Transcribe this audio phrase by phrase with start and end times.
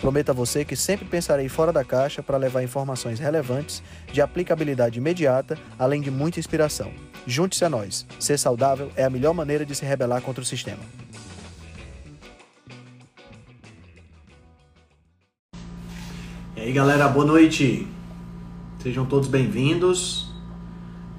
[0.00, 3.82] Prometo a você que sempre pensarei fora da caixa para levar informações relevantes,
[4.12, 6.92] de aplicabilidade imediata, além de muita inspiração.
[7.26, 8.06] Junte-se a nós.
[8.20, 10.82] Ser saudável é a melhor maneira de se rebelar contra o sistema.
[16.54, 17.86] E aí, galera, boa noite.
[18.82, 20.30] Sejam todos bem-vindos.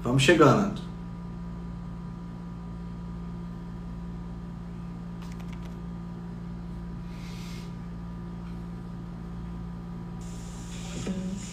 [0.02, 0.87] Vamos chegando.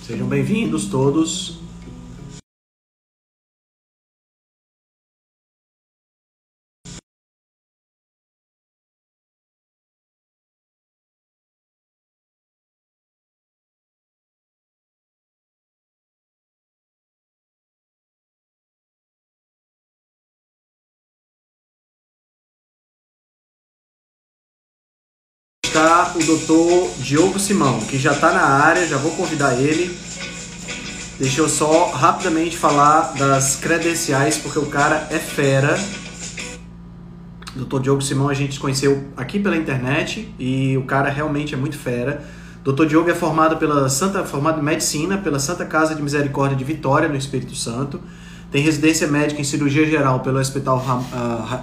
[0.06, 1.65] Sejam bem-vindos todos.
[26.14, 29.98] O doutor Diogo Simão, que já está na área, já vou convidar ele.
[31.18, 35.80] Deixa eu só rapidamente falar das credenciais, porque o cara é fera.
[37.56, 37.80] Dr.
[37.80, 42.24] Diogo Simão a gente conheceu aqui pela internet e o cara realmente é muito fera.
[42.64, 42.86] Dr.
[42.86, 47.08] Diogo é formado pela Santa, formado em medicina pela Santa Casa de Misericórdia de Vitória,
[47.08, 48.02] no Espírito Santo.
[48.52, 50.84] Tem residência médica em cirurgia geral pelo Hospital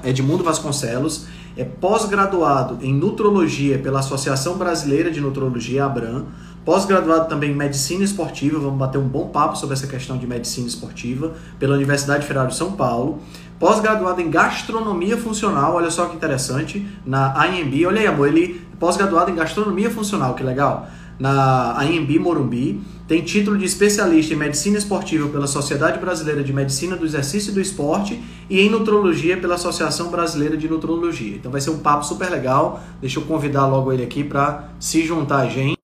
[0.05, 1.27] Edmundo Vasconcelos.
[1.57, 6.25] É pós-graduado em nutrologia pela Associação Brasileira de Nutrologia, ABRAM.
[6.65, 10.67] Pós-graduado também em medicina esportiva, vamos bater um bom papo sobre essa questão de medicina
[10.67, 13.19] esportiva, pela Universidade Federal de São Paulo.
[13.59, 17.85] Pós-graduado em gastronomia funcional, olha só que interessante, na AMB.
[17.87, 20.87] Olha aí, amor, ele é pós-graduado em gastronomia funcional, que legal.
[21.19, 22.81] Na AMB Morumbi.
[23.07, 27.55] Tem título de especialista em medicina esportiva pela Sociedade Brasileira de Medicina do Exercício e
[27.55, 31.37] do Esporte e em nutrologia pela Associação Brasileira de Nutrologia.
[31.37, 32.81] Então vai ser um papo super legal.
[33.01, 35.79] Deixa eu convidar logo ele aqui para se juntar a gente.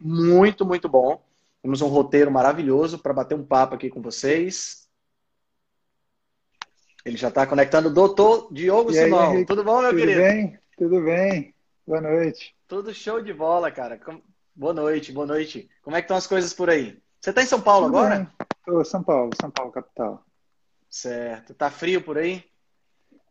[0.00, 1.22] Muito, muito bom.
[1.62, 4.86] Temos um roteiro maravilhoso para bater um papo aqui com vocês.
[7.04, 7.92] Ele já está conectando.
[7.92, 9.44] Doutor Diogo E Simão.
[9.44, 10.20] Tudo bom, meu Tudo querido?
[10.20, 10.58] bem?
[10.76, 11.54] Tudo bem.
[11.86, 12.54] Boa noite.
[12.66, 14.00] Tudo show de bola, cara.
[14.58, 15.68] Boa noite, boa noite.
[15.82, 16.98] Como é que estão as coisas por aí?
[17.20, 18.20] Você está em São Paulo Tudo agora?
[18.20, 18.28] bem.
[18.64, 20.24] Tô São Paulo, São Paulo, capital.
[20.88, 21.52] Certo.
[21.54, 22.42] Tá frio por aí?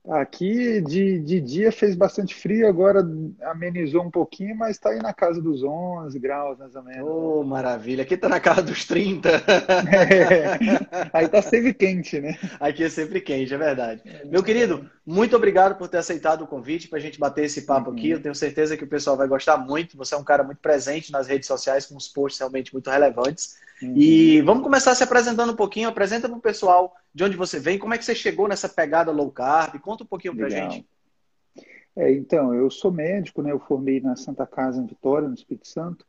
[0.10, 3.00] Aqui de, de dia fez bastante frio, agora
[3.42, 7.10] amenizou um pouquinho, mas está aí na casa dos 11 graus, mais ou menos.
[7.10, 8.04] Ô, maravilha.
[8.04, 9.30] Aqui tá na casa dos 30.
[9.30, 11.10] É.
[11.12, 12.38] Aí tá sempre quente, né?
[12.60, 14.02] Aqui é sempre quente, é verdade.
[14.26, 17.92] Meu querido, muito obrigado por ter aceitado o convite para a gente bater esse papo
[17.92, 18.10] aqui.
[18.12, 19.98] Eu tenho certeza que o pessoal vai gostar muito.
[19.98, 23.58] Você é um cara muito presente nas redes sociais, com uns posts realmente muito relevantes.
[23.82, 25.90] E vamos começar se apresentando um pouquinho.
[25.90, 29.12] Apresenta para o pessoal de onde você vem, como é que você chegou nessa pegada
[29.12, 29.80] low carb.
[29.80, 30.86] Conta um pouquinho para gente.
[31.96, 33.52] É, então, eu sou médico, né?
[33.52, 36.06] Eu formei na Santa Casa em Vitória, no Espírito Santo,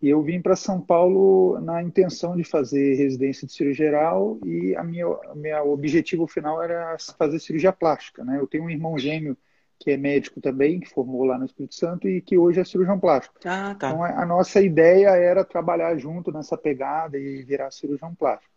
[0.00, 4.74] e eu vim para São Paulo na intenção de fazer residência de cirurgia geral e
[4.76, 8.38] a minha, a minha objetivo final era fazer cirurgia plástica, né?
[8.38, 9.36] Eu tenho um irmão gêmeo
[9.82, 13.00] que é médico também, que formou lá no Espírito Santo e que hoje é cirurgião
[13.00, 13.34] plástico.
[13.44, 13.88] Ah, tá.
[13.88, 18.52] Então, a a nossa ideia era trabalhar junto nessa pegada e virar cirurgião plástico.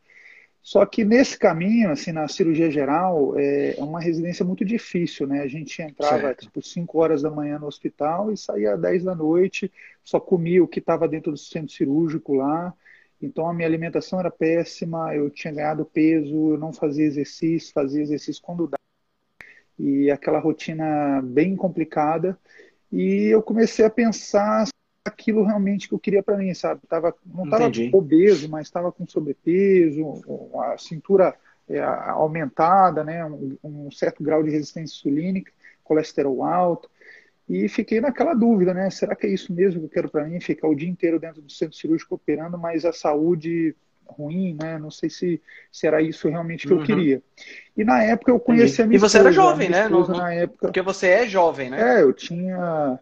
[0.61, 5.41] Só que nesse caminho, assim, na cirurgia geral, é uma residência muito difícil, né?
[5.41, 6.45] A gente entrava Certo.
[6.45, 9.71] tipo 5 horas da manhã no hospital e saía às 10 da noite,
[10.03, 12.73] só comia o que estava dentro do centro cirúrgico lá.
[13.21, 18.01] Então a minha alimentação era péssima, eu tinha ganhado peso, eu não fazia exercício, fazia
[18.01, 18.84] exercício quando dava
[19.77, 22.37] e aquela rotina bem complicada.
[22.91, 24.67] E eu comecei a pensar
[25.03, 26.81] aquilo realmente que eu queria para mim, sabe?
[26.87, 30.21] Tava, não estava obeso, mas estava com sobrepeso,
[30.55, 31.35] a cintura
[31.69, 33.25] é, aumentada, né?
[33.25, 35.51] Um, um certo grau de resistência insulínica,
[35.83, 36.89] colesterol alto.
[37.47, 38.89] E fiquei naquela dúvida, né?
[38.89, 40.39] Será que é isso mesmo que eu quero para mim?
[40.39, 43.75] Ficar o dia inteiro dentro do centro cirúrgico operando, mas a saúde
[44.07, 44.77] ruim, né?
[44.77, 45.41] Não sei se,
[45.71, 46.85] se era isso realmente que eu Uhum.
[46.85, 47.23] queria.
[47.77, 49.89] E na época eu conheci a minha E você era esposa, a jovem, né?
[49.89, 50.67] Não- na época.
[50.67, 51.97] Porque você é jovem, né?
[51.97, 52.99] É, eu tinha.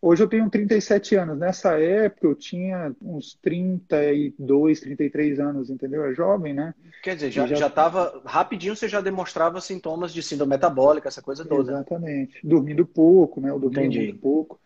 [0.00, 1.38] Hoje eu tenho 37 anos.
[1.38, 6.04] Nessa época eu tinha uns 32, 33 anos, entendeu?
[6.04, 6.74] É jovem, né?
[7.02, 8.22] Quer dizer, já, já- tava.
[8.24, 11.72] Rapidinho você já demonstrava sintomas de síndrome metabólica, essa coisa toda.
[11.72, 12.46] Exatamente.
[12.46, 13.50] Dormindo pouco, né?
[13.50, 14.60] Eu dormia muito pouco.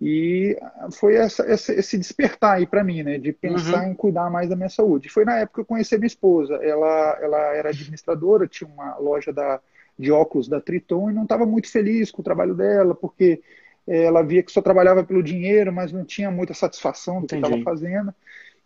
[0.00, 0.58] E
[0.92, 3.92] foi essa, essa, esse despertar aí para mim, né, de pensar uhum.
[3.92, 5.08] em cuidar mais da minha saúde.
[5.08, 6.54] Foi na época que eu conheci minha esposa.
[6.56, 9.58] Ela, ela era administradora, tinha uma loja da,
[9.98, 13.40] de óculos da Triton e não estava muito feliz com o trabalho dela, porque
[13.86, 17.42] eh, ela via que só trabalhava pelo dinheiro, mas não tinha muita satisfação do Entendi.
[17.42, 18.14] que estava fazendo.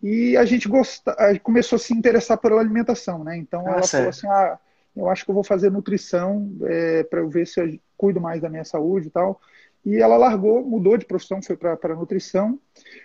[0.03, 3.37] E a gente gosta, começou a se interessar pela alimentação, né?
[3.37, 3.91] Então ah, ela certo.
[3.91, 4.59] falou assim: ah,
[4.95, 8.41] eu acho que eu vou fazer nutrição é, para eu ver se eu cuido mais
[8.41, 9.39] da minha saúde e tal.
[9.83, 12.59] E ela largou, mudou de profissão, foi para nutrição.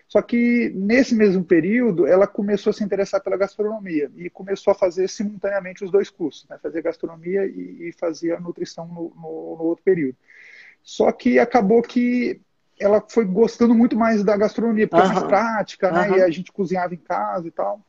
[0.07, 4.75] Só que nesse mesmo período, ela começou a se interessar pela gastronomia e começou a
[4.75, 6.59] fazer simultaneamente os dois cursos, né?
[6.63, 10.17] fazer gastronomia e, e fazia nutrição no, no, no outro período.
[10.83, 12.41] Só que acabou que
[12.79, 15.11] ela foi gostando muito mais da gastronomia, porque uhum.
[15.11, 16.11] é mais prática, né?
[16.11, 16.17] Uhum.
[16.19, 17.81] E a gente cozinhava em casa e tal.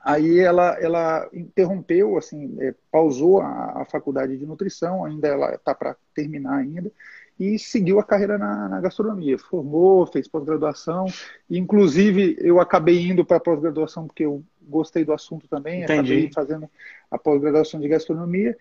[0.00, 5.74] Aí ela, ela interrompeu, assim, é, pausou a, a, faculdade de nutrição, ainda ela está
[5.74, 6.90] para terminar ainda,
[7.38, 9.38] e seguiu a carreira na, na gastronomia.
[9.38, 11.06] Formou, fez pós-graduação,
[11.50, 16.12] inclusive eu acabei indo para pós-graduação porque eu gostei do assunto também, Entendi.
[16.12, 16.70] acabei fazendo
[17.10, 18.56] a pós-graduação de gastronomia.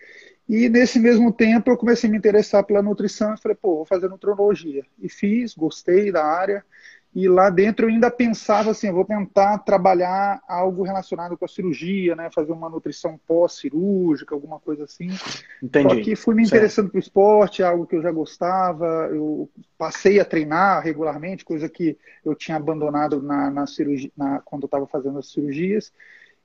[0.49, 3.85] E nesse mesmo tempo eu comecei a me interessar pela nutrição e falei, pô, vou
[3.85, 4.83] fazer nutrologia.
[4.99, 6.63] E fiz, gostei da área.
[7.13, 12.15] E lá dentro eu ainda pensava assim, vou tentar trabalhar algo relacionado com a cirurgia,
[12.15, 12.29] né?
[12.33, 15.09] Fazer uma nutrição pós-cirúrgica, alguma coisa assim.
[15.61, 15.95] Entendi.
[15.95, 19.09] Só que fui me interessando para o esporte, algo que eu já gostava.
[19.11, 24.63] Eu passei a treinar regularmente, coisa que eu tinha abandonado na, na cirurgia, na, quando
[24.63, 25.91] eu estava fazendo as cirurgias.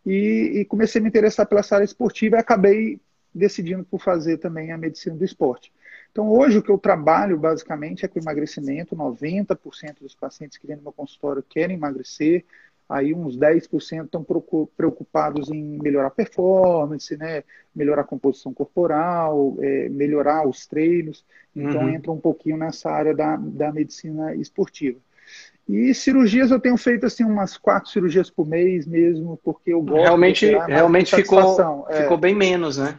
[0.04, 3.00] E, e, comecei a me interessar pela área esportiva e acabei
[3.32, 5.72] decidindo por fazer também a medicina do esporte.
[6.16, 8.96] Então, hoje, o que eu trabalho basicamente é com emagrecimento.
[8.96, 12.42] 90% dos pacientes que vêm no meu consultório querem emagrecer,
[12.88, 14.24] aí uns 10% estão
[14.74, 17.44] preocupados em melhorar a performance, né?
[17.74, 21.22] melhorar a composição corporal, é, melhorar os treinos.
[21.54, 21.90] Então, uhum.
[21.90, 24.98] entra um pouquinho nessa área da, da medicina esportiva.
[25.68, 30.02] E cirurgias eu tenho feito assim umas quatro cirurgias por mês mesmo, porque eu gosto.
[30.02, 32.02] Realmente, realmente ficou, é.
[32.04, 32.98] ficou bem menos, né?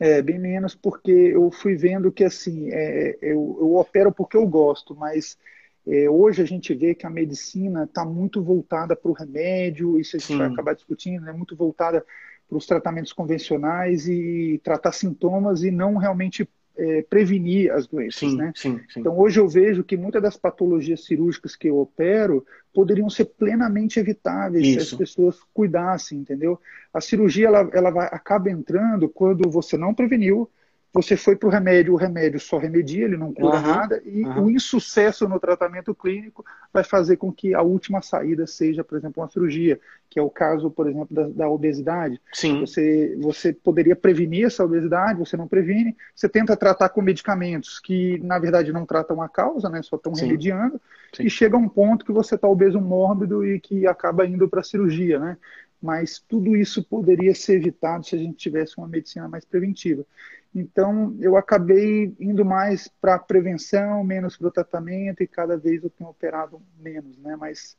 [0.00, 4.46] É, bem menos, porque eu fui vendo que assim, é, eu, eu, opero porque eu
[4.46, 5.36] gosto, mas
[5.84, 10.16] é, hoje a gente vê que a medicina está muito voltada para o remédio, isso
[10.16, 10.38] a gente Sim.
[10.38, 12.04] vai acabar discutindo, é muito voltada
[12.48, 16.48] para os tratamentos convencionais e tratar sintomas e não realmente
[16.78, 18.52] é, prevenir as doenças, sim, né?
[18.54, 19.00] Sim, sim.
[19.00, 23.98] Então hoje eu vejo que muitas das patologias cirúrgicas que eu opero poderiam ser plenamente
[23.98, 24.86] evitáveis Isso.
[24.86, 26.60] se as pessoas cuidassem, entendeu?
[26.94, 30.48] A cirurgia ela, ela vai, acaba entrando quando você não preveniu,
[30.92, 34.22] você foi para o remédio, o remédio só remedia, ele não cura uhum, nada, e
[34.22, 34.44] uhum.
[34.44, 39.22] o insucesso no tratamento clínico vai fazer com que a última saída seja, por exemplo,
[39.22, 42.20] uma cirurgia, que é o caso, por exemplo, da, da obesidade.
[42.32, 42.60] Sim.
[42.60, 48.18] Você, você poderia prevenir essa obesidade, você não previne, você tenta tratar com medicamentos que,
[48.22, 50.80] na verdade, não tratam a causa, né, só estão remediando,
[51.14, 51.24] Sim.
[51.24, 54.64] e chega um ponto que você está obeso mórbido e que acaba indo para a
[54.64, 55.36] cirurgia, né?
[55.80, 60.04] Mas tudo isso poderia ser evitado se a gente tivesse uma medicina mais preventiva.
[60.54, 65.82] Então, eu acabei indo mais para a prevenção, menos para o tratamento, e cada vez
[65.82, 67.36] eu tenho operado menos, né?
[67.36, 67.76] Mas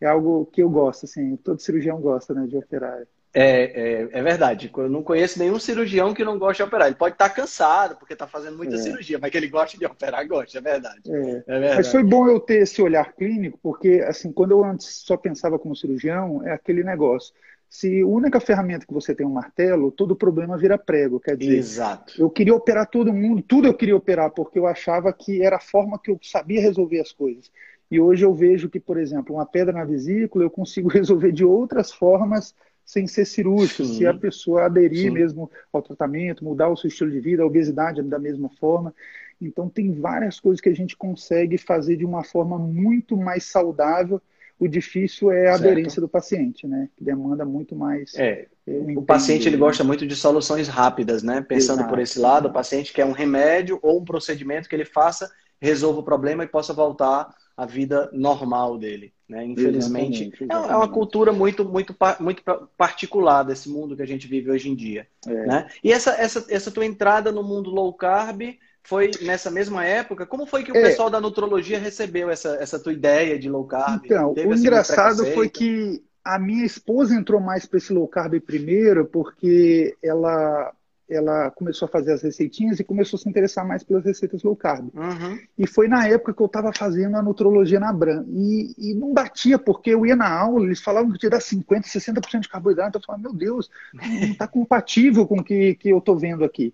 [0.00, 3.02] é algo que eu gosto, assim, todo cirurgião gosta, né, de operar.
[3.32, 4.70] É, é, é, verdade.
[4.76, 6.88] Eu não conheço nenhum cirurgião que não gosta de operar.
[6.88, 8.78] Ele pode estar cansado porque está fazendo muita é.
[8.78, 11.00] cirurgia, mas que ele gosta de operar, gosta, é verdade.
[11.06, 11.16] É.
[11.16, 11.42] é.
[11.46, 11.76] verdade.
[11.76, 15.58] Mas foi bom eu ter esse olhar clínico, porque assim, quando eu antes só pensava
[15.58, 17.32] como cirurgião, é aquele negócio.
[17.70, 21.20] Se a única ferramenta que você tem é um martelo, todo problema vira prego.
[21.20, 22.20] Quer dizer, Exato.
[22.20, 25.60] eu queria operar todo mundo, tudo eu queria operar, porque eu achava que era a
[25.60, 27.48] forma que eu sabia resolver as coisas.
[27.88, 31.44] E hoje eu vejo que, por exemplo, uma pedra na vesícula eu consigo resolver de
[31.44, 33.98] outras formas sem ser cirúrgico, Sim.
[33.98, 35.10] se a pessoa aderir Sim.
[35.10, 38.92] mesmo ao tratamento, mudar o seu estilo de vida, a obesidade da mesma forma.
[39.40, 44.20] Então tem várias coisas que a gente consegue fazer de uma forma muito mais saudável
[44.60, 45.64] o difícil é a certo.
[45.64, 46.90] aderência do paciente, né?
[46.94, 48.14] Que demanda muito mais.
[48.14, 48.46] É.
[48.94, 51.40] O paciente ele gosta muito de soluções rápidas, né?
[51.40, 51.88] Pensando Exato.
[51.88, 56.00] por esse lado, o paciente quer um remédio ou um procedimento que ele faça, resolva
[56.00, 59.14] o problema e possa voltar à vida normal dele.
[59.26, 59.46] Né?
[59.46, 60.72] Infelizmente, exatamente, exatamente.
[60.72, 62.42] é uma cultura muito, muito, muito
[62.76, 65.06] particular desse mundo que a gente vive hoje em dia.
[65.26, 65.46] É.
[65.46, 65.70] Né?
[65.82, 68.42] E essa, essa, essa tua entrada no mundo low carb
[68.82, 70.26] foi nessa mesma época?
[70.26, 70.82] Como foi que o é.
[70.82, 74.04] pessoal da nutrologia recebeu essa, essa tua ideia de low carb?
[74.04, 78.40] Então, o assim, engraçado foi que a minha esposa entrou mais para esse low carb
[78.40, 80.72] primeiro, porque ela
[81.10, 84.54] ela começou a fazer as receitinhas e começou a se interessar mais pelas receitas low
[84.54, 84.88] carb.
[84.94, 85.38] Uhum.
[85.58, 88.24] E foi na época que eu estava fazendo a nutrologia na Bran.
[88.28, 91.82] E, e, não batia, porque eu ia na aula, eles falavam que tinha dar 50%,
[91.82, 92.98] 60% de carboidrato.
[92.98, 96.72] Eu falava, meu Deus, não está compatível com o que, que eu estou vendo aqui.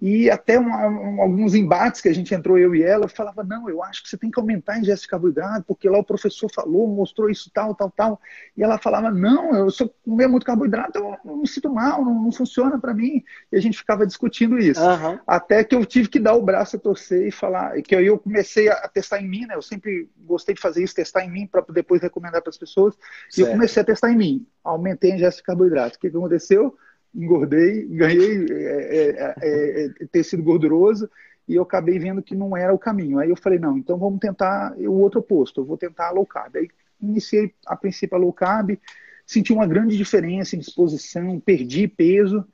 [0.00, 3.42] E até um, um, alguns embates que a gente entrou, eu e ela, eu falava,
[3.42, 6.04] não, eu acho que você tem que aumentar a ingesta de carboidrato, porque lá o
[6.04, 8.20] professor falou, mostrou isso, tal, tal, tal.
[8.56, 12.04] E ela falava, não, eu se eu comer muito carboidrato, eu não me sinto mal,
[12.04, 13.24] não, não funciona para mim.
[13.50, 14.82] E a gente ficava discutindo isso.
[14.82, 15.18] Uhum.
[15.26, 18.18] Até que eu tive que dar o braço a torcer e falar, que aí eu
[18.18, 19.54] comecei a testar em mim, né?
[19.54, 22.94] Eu sempre gostei de fazer isso, testar em mim, para depois recomendar para as pessoas.
[22.94, 23.38] Certo.
[23.38, 24.46] E eu comecei a testar em mim.
[24.62, 25.96] Aumentei a ingesta de carboidrato.
[25.96, 26.76] O que, que aconteceu?
[27.14, 31.08] Engordei, ganhei é é, é, é, é, tecido gorduroso
[31.46, 33.18] e eu acabei vendo que não era o caminho.
[33.18, 36.26] Aí eu falei, não, então vamos tentar o outro oposto, eu vou tentar a low
[36.26, 36.56] carb.
[36.56, 36.68] Aí
[37.00, 38.78] iniciei a princípio a low carb,
[39.26, 42.44] senti uma grande diferença em disposição, perdi peso,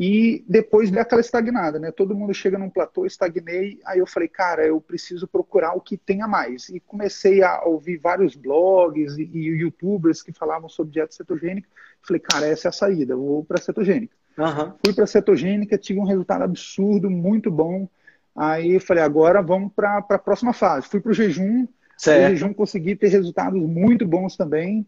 [0.00, 1.90] e depois deu aquela estagnada, né?
[1.90, 3.80] Todo mundo chega num platô, estagnei.
[3.84, 6.68] Aí eu falei, cara, eu preciso procurar o que tenha mais.
[6.68, 11.68] E comecei a ouvir vários blogs e, e youtubers que falavam sobre dieta cetogênica.
[12.00, 14.16] Falei, cara, essa é a saída, vou para cetogênica.
[14.38, 14.72] Uhum.
[14.84, 17.88] Fui para cetogênica, tive um resultado absurdo, muito bom.
[18.36, 20.86] Aí falei, agora vamos para a próxima fase.
[20.86, 21.66] Fui para o jejum.
[21.96, 22.22] Certo.
[22.22, 24.86] No jejum consegui ter resultados muito bons também.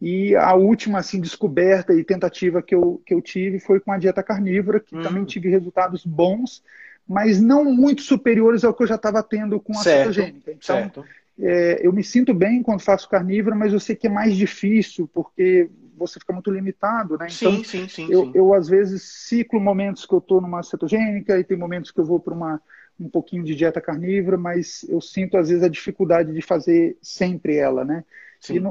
[0.00, 3.98] E a última assim, descoberta e tentativa que eu, que eu tive foi com a
[3.98, 5.26] dieta carnívora, que também hum.
[5.26, 6.62] tive resultados bons,
[7.08, 10.52] mas não muito superiores ao que eu já estava tendo com a certo, cetogênica.
[10.52, 11.04] Então,
[11.38, 15.08] é, eu me sinto bem quando faço carnívora, mas eu sei que é mais difícil,
[15.12, 17.26] porque você fica muito limitado, né?
[17.30, 18.32] Então, sim, sim, sim, eu, sim.
[18.34, 22.04] eu às vezes ciclo momentos que eu estou numa cetogênica e tem momentos que eu
[22.04, 22.60] vou para uma
[22.98, 27.56] um pouquinho de dieta carnívora, mas eu sinto às vezes a dificuldade de fazer sempre
[27.56, 28.04] ela, né?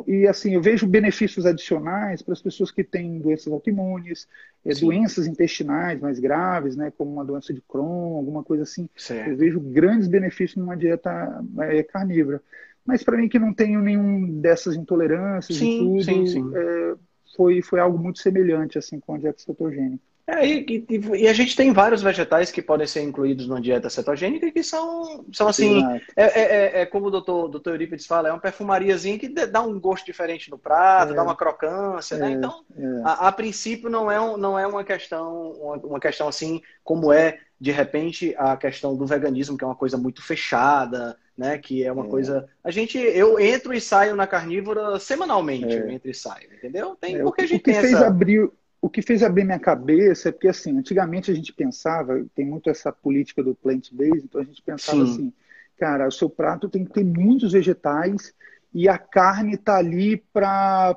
[0.07, 4.27] E, e, assim, eu vejo benefícios adicionais para as pessoas que têm doenças autoimunes,
[4.63, 8.89] é, doenças intestinais mais graves, né, como uma doença de Crohn, alguma coisa assim.
[8.95, 9.29] Certo.
[9.29, 12.41] Eu vejo grandes benefícios numa dieta é, carnívora.
[12.86, 16.51] Mas para mim que não tenho nenhum dessas intolerâncias sim, e tudo, sim, sim.
[16.53, 16.95] É,
[17.36, 20.03] foi, foi algo muito semelhante assim com a dieta cetogênica.
[20.27, 23.91] É, e, e, e, a gente tem vários vegetais que podem ser incluídos numa dieta
[23.91, 25.84] cetogênica que são, são assim,
[26.15, 29.62] é, é, é, é, como o doutor, doutor Eurípides fala, é uma perfumariazinha que dá
[29.62, 31.24] um gosto diferente no prato, dá é.
[31.24, 32.29] uma crocância, né?
[32.29, 32.65] É, então,
[33.03, 37.13] a, a, princípio não é, um, não é uma questão, uma, uma, questão assim como
[37.13, 41.60] é, de repente, a questão do veganismo, que é uma coisa muito fechada, né?
[41.60, 42.50] Que é uma coisa.
[42.63, 46.98] A gente, eu entro e saio na carnívora semanalmente, eu entro e saio, entendeu?
[47.00, 48.08] Tem, porque a gente o que tem fez essa...
[48.08, 48.50] abrir
[48.86, 52.70] o que fez abrir minha cabeça é porque, assim, antigamente a gente pensava, tem muito
[52.70, 55.12] essa política do plant-based, então a gente pensava Sim.
[55.12, 55.34] assim,
[55.75, 58.32] cara, o seu prato tem que ter muitos vegetais
[58.72, 60.96] e a carne está ali para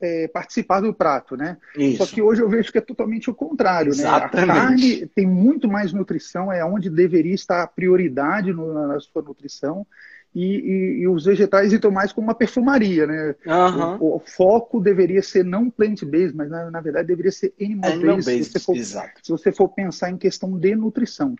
[0.00, 1.58] é, participar do prato, né?
[1.76, 1.98] Isso.
[1.98, 4.34] Só que hoje eu vejo que é totalmente o contrário, Exatamente.
[4.34, 4.52] né?
[4.52, 9.22] A carne tem muito mais nutrição, é onde deveria estar a prioridade no, na sua
[9.22, 9.86] nutrição
[10.34, 13.34] e, e, e, os vegetais então mais como uma perfumaria, né?
[13.46, 13.96] Uhum.
[14.00, 18.58] O, o, foco deveria ser não plant-based, mas na, na, verdade deveria ser animal-based, se,
[18.60, 21.34] se, você for pensar em questão de nutrição.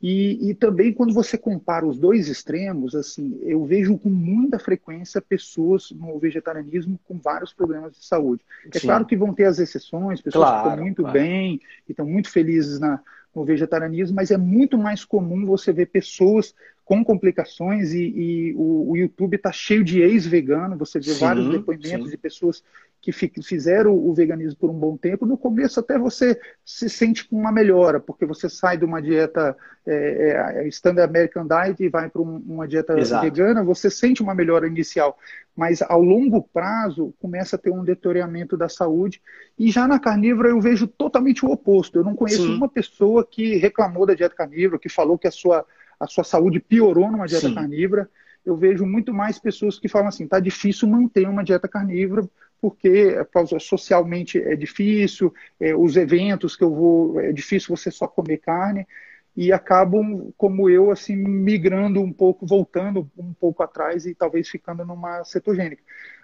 [0.00, 5.22] E, e, também quando você compara os dois extremos, assim, eu vejo com muita frequência
[5.22, 8.44] pessoas no vegetarianismo com vários problemas de saúde.
[8.72, 8.86] É Sim.
[8.86, 11.18] claro que vão ter as exceções, pessoas claro, que estão muito claro.
[11.18, 13.00] bem e estão muito felizes na,
[13.34, 16.54] no vegetarianismo, mas é muito mais comum você ver pessoas
[16.86, 21.50] com complicações e, e o, o, YouTube está cheio de ex-vegano, você vê sim, vários
[21.50, 22.10] depoimentos sim.
[22.12, 22.62] de pessoas
[23.00, 25.26] que fizeram o veganismo por um bom tempo.
[25.26, 29.56] No começo até você se sente com uma melhora, porque você sai de uma dieta
[29.84, 33.24] é, é, Standard American Diet e vai para um, uma dieta Exato.
[33.24, 35.18] vegana, você sente uma melhora inicial,
[35.56, 39.20] mas ao longo prazo começa a ter um deterioramento da saúde.
[39.58, 41.98] E já na carnívora eu vejo totalmente o oposto.
[41.98, 42.54] Eu não conheço sim.
[42.54, 45.66] uma pessoa que reclamou da dieta carnívora, que falou que a sua
[45.98, 47.54] a sua saúde piorou numa dieta Sim.
[47.54, 48.08] carnívora.
[48.44, 52.28] Eu vejo muito mais pessoas que falam assim, tá difícil manter uma dieta carnívora
[52.60, 53.14] porque
[53.60, 58.86] socialmente é difícil, é, os eventos que eu vou, é difícil você só comer carne
[59.36, 64.84] e acabam, como eu, assim, migrando um pouco, voltando um pouco atrás e talvez ficando
[64.86, 65.82] numa cetogênica.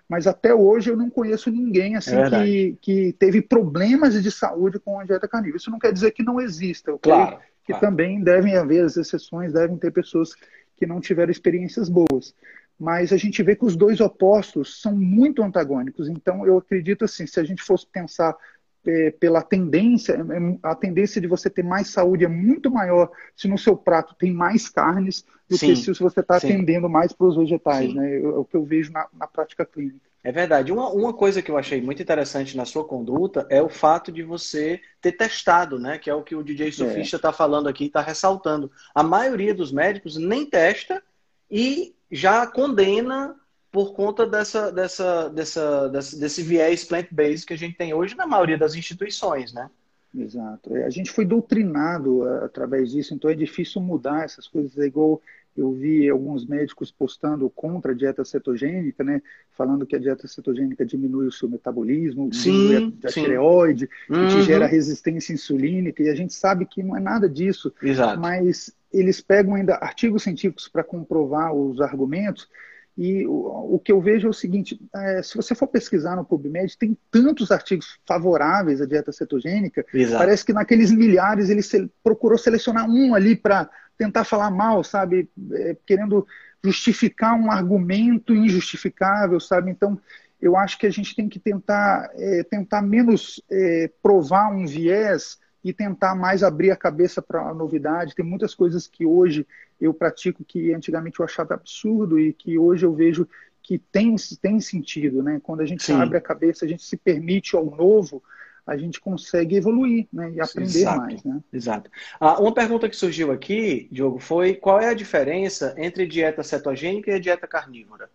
[0.09, 4.79] Mas até hoje eu não conheço ninguém assim é que, que teve problemas de saúde
[4.79, 5.59] com a dieta carnívora.
[5.59, 6.91] Isso não quer dizer que não exista.
[6.91, 10.35] Eu claro que também devem haver as exceções, devem ter pessoas
[10.77, 12.35] que não tiveram experiências boas.
[12.79, 16.09] Mas a gente vê que os dois opostos são muito antagônicos.
[16.09, 18.37] Então, eu acredito assim, se a gente fosse pensar
[18.85, 23.47] é, pela tendência, é, a tendência de você ter mais saúde é muito maior se
[23.47, 27.27] no seu prato tem mais carnes do sim, que se você está atendendo mais para
[27.27, 27.95] os vegetais.
[27.95, 28.21] Né?
[28.21, 30.12] É o que eu vejo na, na prática clínica.
[30.25, 30.71] É verdade.
[30.71, 34.23] Uma, uma coisa que eu achei muito interessante na sua conduta é o fato de
[34.23, 35.99] você ter testado, né?
[35.99, 37.33] Que é o que o DJ Sofista está é.
[37.33, 38.71] falando aqui, está ressaltando.
[38.95, 41.03] A maioria dos médicos nem testa
[41.51, 43.35] e já condena
[43.73, 48.27] por conta dessa, dessa, dessa, desse, desse viés plant-based que a gente tem hoje na
[48.27, 49.71] maioria das instituições, né?
[50.15, 50.77] Exato.
[50.77, 54.77] É, a gente foi doutrinado é, através disso, então é difícil mudar essas coisas.
[54.79, 55.21] É igual
[55.57, 59.21] eu vi alguns médicos postando contra a dieta cetogênica, né?
[59.51, 64.29] Falando que a dieta cetogênica diminui o seu metabolismo, sim, a tireoide, uhum.
[64.29, 67.73] que gera resistência insulínica, e a gente sabe que não é nada disso.
[67.83, 68.19] Exato.
[68.19, 72.49] Mas eles pegam ainda artigos científicos para comprovar os argumentos,
[72.97, 76.25] e o, o, que eu vejo é o seguinte: é, se você for pesquisar no
[76.25, 80.19] PubMed, tem tantos artigos favoráveis à dieta cetogênica, Exato.
[80.19, 83.71] parece que naqueles milhares ele se, procurou selecionar um ali para
[84.03, 85.29] tentar falar mal, sabe?
[85.53, 86.27] É, querendo
[86.65, 89.71] justificar um argumento injustificável, sabe?
[89.71, 89.99] Então,
[90.41, 95.39] eu acho que a gente tem que tentar, é, tentar menos é, provar um viés
[95.63, 98.15] e tentar mais abrir a cabeça para a novidade.
[98.15, 99.47] Tem muitas coisas que hoje
[99.81, 103.29] eu pratico que antigamente eu achava absurdo e que hoje eu vejo
[103.63, 105.41] que tem, tem sentido, né?
[105.41, 105.93] Quando a gente Sim.
[105.93, 108.21] abre a cabeça, a gente se permite ao novo,
[108.67, 110.33] a gente consegue evoluir né?
[110.33, 110.99] e aprender Exato.
[110.99, 111.25] mais.
[111.25, 111.41] Né?
[111.53, 111.91] Exato.
[112.19, 117.11] Ah, uma pergunta que surgiu aqui, Diogo, foi qual é a diferença entre dieta cetogênica
[117.11, 118.09] e dieta carnívora?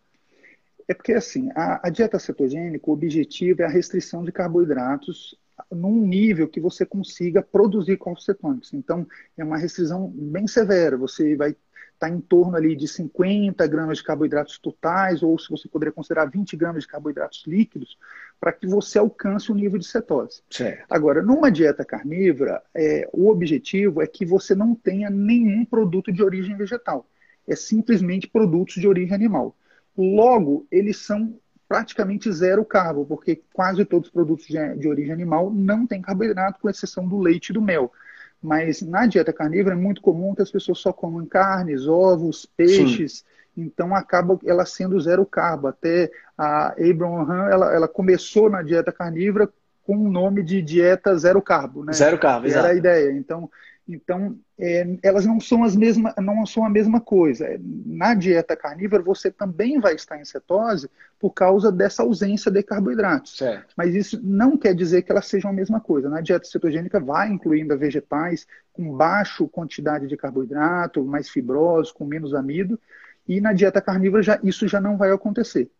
[0.88, 5.38] É porque, assim, a, a dieta cetogênica, o objetivo é a restrição de carboidratos
[5.72, 8.74] num nível que você consiga produzir corpos cetônicos.
[8.74, 9.06] Então,
[9.38, 10.96] é uma restrição bem severa.
[10.98, 11.56] Você vai
[11.98, 15.92] estar tá em torno ali de 50 gramas de carboidratos totais, ou se você poderia
[15.92, 17.98] considerar 20 gramas de carboidratos líquidos,
[18.40, 20.42] para que você alcance o nível de cetose.
[20.50, 20.86] Certo.
[20.90, 26.24] Agora, numa dieta carnívora, é, o objetivo é que você não tenha nenhum produto de
[26.24, 27.08] origem vegetal.
[27.48, 29.56] É simplesmente produtos de origem animal.
[29.98, 35.52] Logo, eles são praticamente zero carbo, porque quase todos os produtos de, de origem animal
[35.52, 37.92] não têm carboidrato, com exceção do leite e do mel.
[38.42, 43.26] Mas na dieta carnívora é muito comum que as pessoas só comam carnes, ovos, peixes,
[43.56, 43.64] Sim.
[43.66, 45.68] então acaba ela sendo zero carbo.
[45.68, 49.50] Até a Abraham Han, ela, ela começou na dieta carnívora
[49.84, 51.94] com o nome de dieta zero carbo, né?
[51.94, 52.68] Zero carbo, Era exato.
[52.68, 53.12] a ideia.
[53.14, 53.50] Então,
[53.88, 57.48] então, é, elas não são, as mesma, não são a mesma coisa.
[57.86, 63.38] Na dieta carnívora, você também vai estar em cetose por causa dessa ausência de carboidratos.
[63.38, 63.74] Certo.
[63.78, 66.10] Mas isso não quer dizer que elas sejam a mesma coisa.
[66.10, 72.34] Na dieta cetogênica, vai incluindo vegetais com baixa quantidade de carboidrato, mais fibrosos, com menos
[72.34, 72.78] amido.
[73.26, 75.72] E na dieta carnívora, já, isso já não vai acontecer.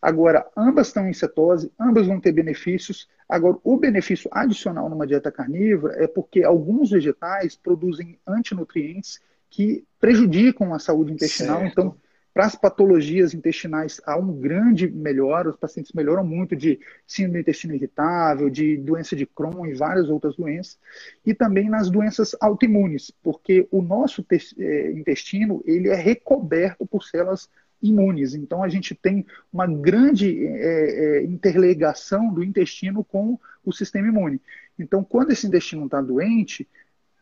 [0.00, 3.08] Agora, ambas estão em cetose, ambas vão ter benefícios.
[3.28, 10.72] Agora, o benefício adicional numa dieta carnívora é porque alguns vegetais produzem antinutrientes que prejudicam
[10.72, 11.60] a saúde intestinal.
[11.60, 11.72] Certo.
[11.72, 11.96] Então,
[12.38, 17.40] para as patologias intestinais há um grande melhor, os pacientes melhoram muito de síndrome do
[17.40, 20.78] intestino irritável, de doença de Crohn e várias outras doenças,
[21.26, 27.48] e também nas doenças autoimunes, porque o nosso eh, intestino ele é recoberto por células
[27.82, 28.34] imunes.
[28.34, 34.40] Então, a gente tem uma grande é, é, interligação do intestino com o sistema imune.
[34.78, 36.68] Então, quando esse intestino está doente,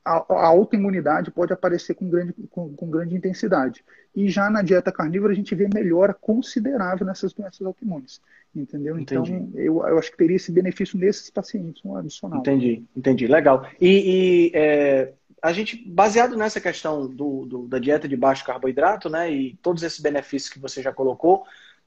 [0.04, 3.84] a, a autoimunidade pode aparecer com grande, com, com, grande intensidade.
[4.14, 8.20] E já na dieta carnívora, a gente vê melhora considerável nessas doenças autoimunes.
[8.54, 8.98] Entendeu?
[8.98, 9.36] Então, entendi.
[9.36, 12.38] Então, eu, eu acho que teria esse benefício nesses pacientes, um adicional.
[12.38, 13.26] Entendi, entendi.
[13.26, 13.68] Legal.
[13.80, 15.12] E, e é
[15.46, 19.82] a gente, baseado nessa questão do, do, da dieta de baixo carboidrato, né, e todos
[19.82, 21.44] esses benefícios que você já colocou,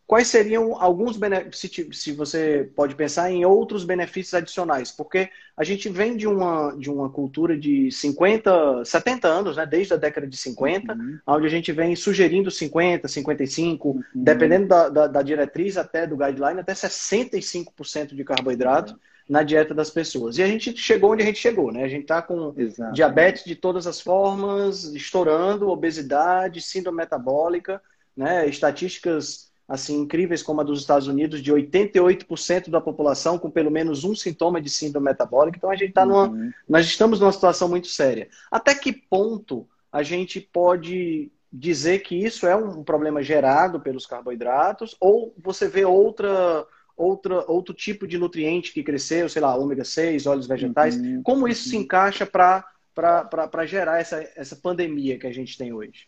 [0.07, 4.91] quais seriam alguns benefícios, se você pode pensar em outros benefícios adicionais?
[4.91, 9.93] Porque a gente vem de uma, de uma cultura de 50, 70 anos, né, desde
[9.93, 11.19] a década de 50, uhum.
[11.27, 14.03] onde a gente vem sugerindo 50, 55, uhum.
[14.15, 18.93] dependendo da, da, da, diretriz até do guideline, até 65% de carboidrato.
[18.93, 20.39] Uhum na dieta das pessoas.
[20.39, 21.83] E a gente chegou onde a gente chegou, né?
[21.83, 22.51] A gente está com
[22.91, 27.79] diabetes de todas as formas, estourando, obesidade, síndrome metabólica,
[28.17, 28.49] né?
[28.49, 34.03] Estatísticas assim incríveis como a dos Estados Unidos de 88% da população com pelo menos
[34.03, 35.57] um sintoma de síndrome metabólica.
[35.57, 36.51] Então a gente está numa, uhum.
[36.67, 38.27] nós estamos numa situação muito séria.
[38.49, 44.95] Até que ponto a gente pode dizer que isso é um problema gerado pelos carboidratos
[44.99, 46.65] ou você vê outra
[46.99, 50.97] outra, outro tipo de nutriente que cresceu, sei lá, ômega 6, óleos vegetais.
[50.97, 51.69] Uhum, Como isso uhum.
[51.71, 56.07] se encaixa para gerar essa, essa pandemia que a gente tem hoje?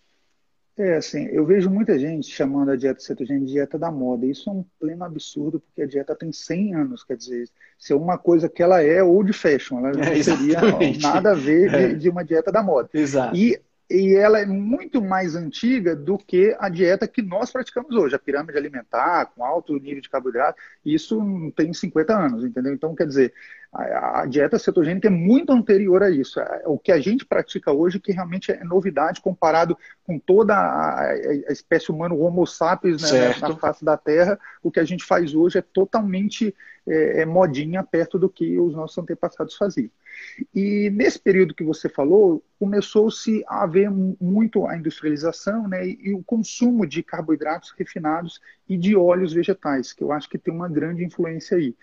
[0.78, 4.26] É, assim, eu vejo muita gente chamando a dieta cetogênica de dieta da moda.
[4.26, 7.96] Isso é um pleno absurdo, porque a dieta tem 100 anos, quer dizer, se é
[7.96, 10.60] uma coisa que ela é old fashion, ela não é, seria
[11.02, 11.94] nada a ver de, é.
[11.94, 12.90] de, uma dieta da moda.
[12.94, 13.36] Exato.
[13.36, 13.60] E
[13.92, 18.20] e ela é muito mais antiga do que a dieta que nós praticamos hoje, a
[18.20, 21.20] pirâmide alimentar, com alto nível de carboidrato, isso
[21.56, 22.74] tem 50 anos, entendeu?
[22.74, 23.34] Então, quer dizer,
[23.74, 26.40] A, a, dieta cetogênica é muito anterior a isso.
[26.40, 31.10] É, o que a gente pratica hoje que realmente é novidade comparado com toda a,
[31.10, 35.04] a espécie humana, o Homo sapiens né, na face da Terra, o que a gente
[35.04, 36.54] faz hoje é totalmente
[36.88, 39.90] é, é modinha perto do que os nossos antepassados faziam.
[40.54, 46.24] E nesse período que você falou, começou-se a haver muito a industrialização né, e o
[46.24, 51.04] consumo de carboidratos refinados e de óleos vegetais, que eu acho que tem uma grande
[51.04, 51.76] influência aí.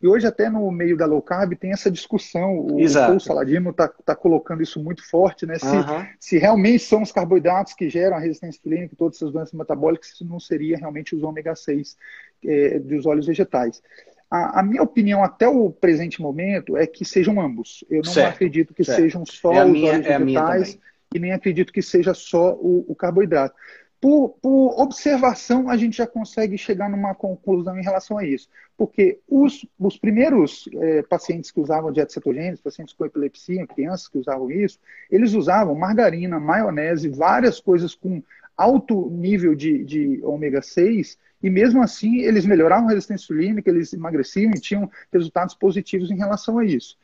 [0.00, 2.66] E hoje, até no meio da low carb, tem essa discussão.
[2.66, 3.18] O Exato.
[3.18, 5.58] Saladino está tá colocando isso muito forte, né?
[5.58, 6.06] Se, uhum.
[6.20, 10.16] se realmente são os carboidratos que geram a resistência insulínica e todas essas doenças metabólicas,
[10.16, 11.96] se não seria realmente os ômega 6
[12.44, 13.82] é, dos óleos vegetais.
[14.30, 17.84] A, a, minha opinião até o presente momento é que sejam ambos.
[17.88, 19.00] Eu não certo, acredito que certo.
[19.00, 20.78] sejam só é os minha, óleos é vegetais
[21.14, 23.54] e nem acredito que seja só o, o carboidrato.
[24.00, 28.48] Por, por, observação, a gente já consegue chegar numa conclusão em relação a isso.
[28.76, 34.18] Porque os, os primeiros é, pacientes que usavam dieta cetogênica, pacientes com epilepsia, crianças que
[34.18, 34.78] usavam isso,
[35.10, 38.22] eles usavam margarina, maionese, várias coisas com
[38.56, 43.92] alto nível de, de ômega 6 e mesmo assim eles melhoravam a resistência insulínica, eles
[43.92, 46.96] emagreciam e tinham resultados positivos em relação a isso.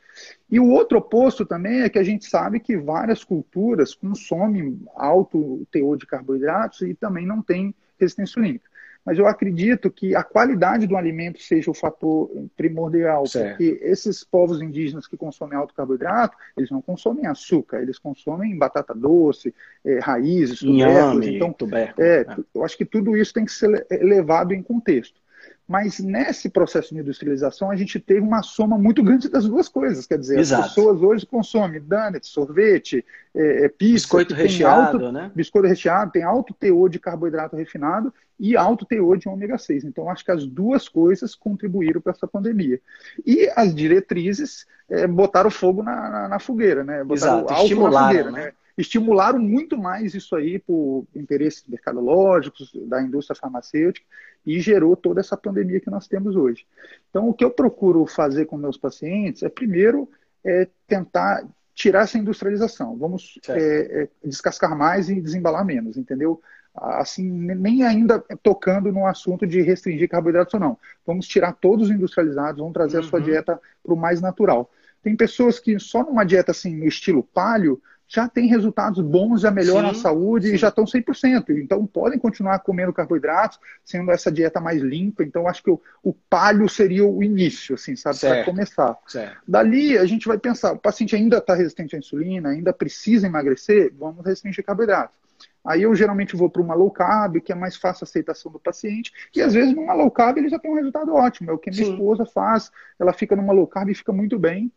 [0.51, 5.67] E o outro oposto também é que a gente sabe que várias culturas consomem alto
[5.71, 8.72] teor de carboidratos e também não têm resistência insulínica
[9.05, 13.57] mas eu acredito que a qualidade do alimento seja o fator primordial, certo.
[13.59, 18.95] porque esses povos indígenas que consomem alto carboidrato, eles não consomem açúcar, eles consomem batata
[18.95, 21.27] doce, é, raízes, tubérculos.
[21.27, 22.37] Então, tubérculo, é, é.
[22.55, 25.22] eu acho que tudo isso tem que ser levado em contexto.
[25.67, 30.07] Mas nesse processo de industrialização, a gente teve uma soma muito grande das duas coisas.
[30.07, 30.63] Quer dizer, Exato.
[30.63, 33.95] as pessoas hoje consomem donuts, sorvete, é, é pizza.
[33.95, 35.31] Biscoito recheado, alto, né?
[35.35, 39.85] Biscoito recheado, tem alto teor de carboidrato refinado e alto teor de ômega 6.
[39.85, 42.81] Então, acho que as duas coisas contribuíram para essa pandemia.
[43.25, 47.05] E as diretrizes é, botaram fogo na, na, na fogueira, né?
[47.05, 48.45] Botaram Exato, estimularam, fogueira, né?
[48.47, 48.53] né?
[48.77, 54.07] Estimularam muito mais isso aí por interesses mercadológicos, da indústria farmacêutica,
[54.45, 56.67] e gerou toda essa pandemia que nós temos hoje.
[57.11, 60.09] Então, o que eu procuro fazer com meus pacientes é, primeiro,
[60.45, 62.97] é tentar tirar essa industrialização.
[62.97, 66.41] Vamos é, é, descascar mais e desembalar menos, entendeu?
[66.75, 70.79] Assim, nem ainda tocando no assunto de restringir carboidratos ou não.
[71.07, 73.05] Vamos tirar todos os industrializados, vamos trazer uhum.
[73.05, 73.25] a sua uhum.
[73.27, 74.71] dieta para o mais natural.
[75.03, 79.51] Tem pessoas que só numa dieta assim, no estilo palio, já tem resultados bons, já
[79.51, 80.55] melhoram sim, a saúde sim.
[80.55, 81.51] e já estão 100%.
[81.63, 85.25] Então, podem continuar comendo carboidratos, sendo essa dieta mais limpa.
[85.25, 88.99] Então, acho que o, o palho seria o início, assim, sabe, para começar.
[89.09, 89.39] Certo.
[89.49, 93.91] Dali, a gente vai pensar, o paciente ainda está resistente à insulina, ainda precisa emagrecer,
[93.99, 95.17] vamos restringir carboidratos.
[95.65, 98.59] Aí eu geralmente vou para uma low carb, que é mais fácil a aceitação do
[98.59, 101.51] paciente, e às vezes numa low carb ele já tem um resultado ótimo.
[101.51, 101.93] É o que minha Sim.
[101.93, 104.71] esposa faz, ela fica numa low carb e fica muito bem.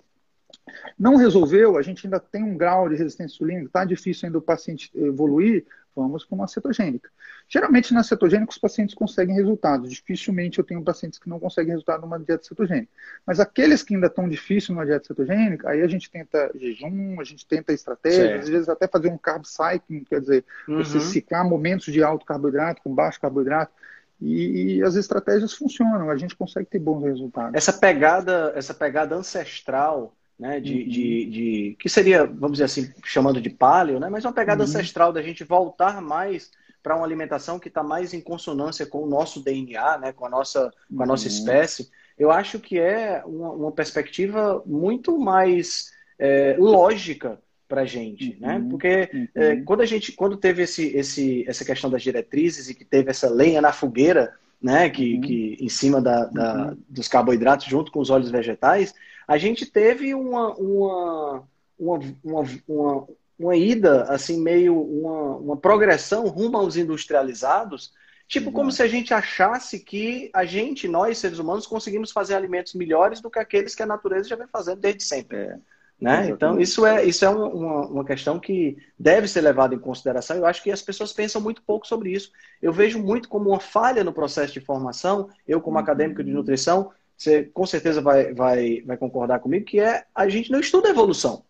[0.97, 4.41] Não resolveu, a gente ainda tem um grau de resistência insulínica, está difícil ainda o
[4.41, 5.65] paciente evoluir,
[5.95, 7.09] vamos para uma cetogênica.
[7.47, 12.01] Geralmente na cetogênica os pacientes conseguem resultados, dificilmente eu tenho pacientes que não conseguem resultado
[12.01, 12.91] numa dieta cetogênica.
[13.25, 17.23] Mas aqueles que ainda estão difíceis numa dieta cetogênica, aí a gente tenta jejum, a
[17.23, 20.83] gente tenta estratégia, às vezes até fazer um carb cycling, quer dizer, uhum.
[20.83, 23.71] você ciclar momentos de alto carboidrato com baixo carboidrato,
[24.19, 27.53] e, e, as estratégias funcionam, a gente consegue ter bons resultados.
[27.53, 30.89] Essa pegada, essa pegada ancestral né, de, uhum.
[30.89, 34.69] de, de, que seria, vamos dizer assim, chamando de paleo, né, mas uma pegada uhum.
[34.69, 36.51] ancestral da gente voltar mais
[36.83, 40.29] para uma alimentação que está mais em consonância com o nosso DNA, né, com a
[40.29, 41.33] nossa, com a nossa uhum.
[41.33, 48.37] espécie, eu acho que é uma, uma perspectiva muito mais é, lógica para a gente,
[48.39, 48.57] né?
[48.57, 48.69] Uhum.
[48.69, 49.65] Porque é, uhum.
[49.65, 53.29] quando a gente, quando teve esse, esse, essa questão das diretrizes e que teve essa
[53.29, 58.09] lenha na fogueira, né, que, que em cima da, da, dos carboidratos junto com os
[58.09, 58.93] óleos vegetais,
[59.27, 61.43] a gente teve uma, uma,
[61.77, 63.07] uma, uma, uma,
[63.38, 67.91] uma ida, assim, meio uma, uma progressão rumo aos industrializados,
[68.27, 72.73] tipo como se a gente achasse que a gente, nós, seres humanos, conseguimos fazer alimentos
[72.73, 75.38] melhores do que aqueles que a natureza já vem fazendo desde sempre.
[75.38, 75.59] É.
[75.99, 76.29] Né?
[76.29, 80.35] Então, isso é, isso é uma, uma questão que deve ser levada em consideração.
[80.35, 82.31] Eu acho que as pessoas pensam muito pouco sobre isso.
[82.61, 86.91] Eu vejo muito como uma falha no processo de formação, eu, como acadêmico de nutrição,
[87.17, 91.43] você com certeza vai, vai, vai concordar comigo, que é a gente não estuda evolução.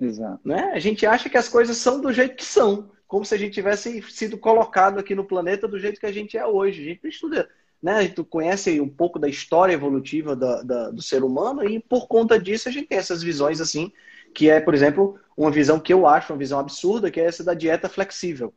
[0.00, 0.40] Exato.
[0.44, 0.72] Né?
[0.74, 3.54] A gente acha que as coisas são do jeito que são, como se a gente
[3.54, 6.82] tivesse sido colocado aqui no planeta do jeito que a gente é hoje.
[6.82, 7.48] A gente não estuda.
[7.82, 7.92] Né?
[7.92, 12.06] A gente conhece um pouco da história evolutiva da, da, do ser humano e por
[12.06, 13.92] conta disso a gente tem essas visões assim,
[14.34, 17.42] que é, por exemplo, uma visão que eu acho uma visão absurda, que é essa
[17.42, 18.52] da dieta flexível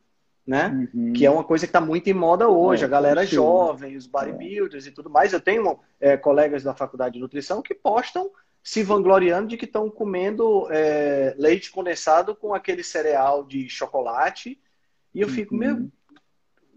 [0.46, 0.88] né?
[0.94, 1.12] Uhum.
[1.12, 4.06] Que é uma coisa que está muito em moda hoje, é, a galera jovem, os
[4.06, 4.88] bodybuilders é.
[4.88, 5.32] e tudo mais.
[5.32, 8.30] Eu tenho é, colegas da faculdade de nutrição que postam
[8.62, 14.60] se vangloriando de que estão comendo é, leite condensado com aquele cereal de chocolate.
[15.14, 15.60] E eu fico, uhum.
[15.60, 15.88] meu,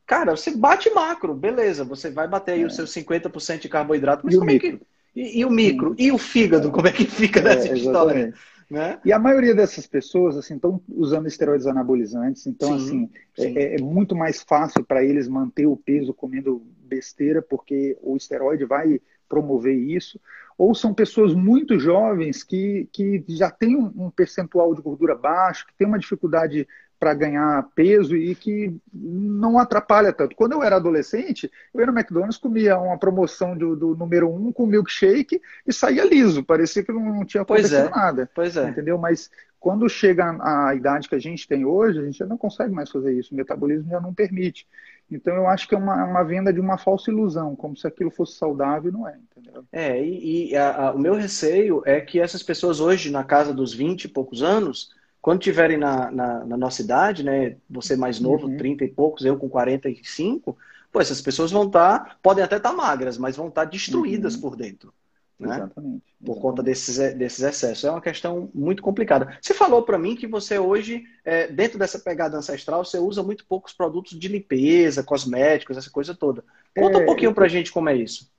[0.05, 2.65] cara, você bate macro, beleza, você vai bater aí é.
[2.65, 4.79] os seus 50% de carboidrato, mas e como o é que.
[5.15, 5.95] E, e, o micro?
[5.97, 8.34] E o fígado, como é que fica nessa é, história?
[8.69, 8.99] Né?
[9.03, 13.58] E a maioria dessas pessoas assim estão usando esteroides anabolizantes, então sim, assim sim.
[13.58, 18.65] É, é, muito mais fácil para eles manter o peso comendo besteira, porque o esteroide
[18.65, 20.19] vai promover isso.
[20.55, 25.73] Ou são pessoas muito jovens que, que já têm um percentual de gordura baixo, que
[25.73, 26.67] têm uma dificuldade
[26.99, 30.35] para ganhar peso e que não atrapalha tanto.
[30.35, 34.51] Quando eu era adolescente, eu ia no McDonald's, comia uma promoção do, do número um
[34.51, 38.29] com milkshake e saía liso, parecia que não, tinha acontecido é, nada.
[38.35, 38.69] Pois é.
[38.69, 38.97] Entendeu?
[38.97, 42.73] Mas quando chega a idade que a gente tem hoje, a gente já não consegue
[42.73, 44.67] mais fazer isso, o metabolismo já não permite.
[45.09, 48.12] Então eu acho que é uma, uma venda de uma falsa ilusão, como se aquilo
[48.12, 49.63] fosse saudável, não é, entendeu?
[49.71, 53.53] É, e, e a, a, o meu receio é que essas pessoas hoje, na casa
[53.53, 57.58] dos 20 e poucos anos, quando tiverem na, na, na, nossa idade, né?
[57.69, 58.58] Você mais novo, uhum.
[58.58, 60.58] 30 e poucos, eu com 45,
[60.91, 63.69] pô, essas pessoas vão estar, tá, podem até estar tá magras, mas vão estar tá
[63.69, 64.41] destruídas uhum.
[64.41, 64.93] por dentro.
[65.38, 65.55] Né?
[65.55, 66.03] Exatamente.
[66.19, 66.41] Por exatamente.
[66.41, 67.84] conta desses, desses excessos.
[67.86, 69.38] É uma questão muito complicada.
[69.41, 73.45] Você falou para mim que você hoje, é, dentro dessa pegada ancestral, você usa muito
[73.45, 76.43] poucos produtos de limpeza, cosméticos, essa coisa toda.
[76.77, 78.29] Conta é, um pouquinho para a gente como é isso.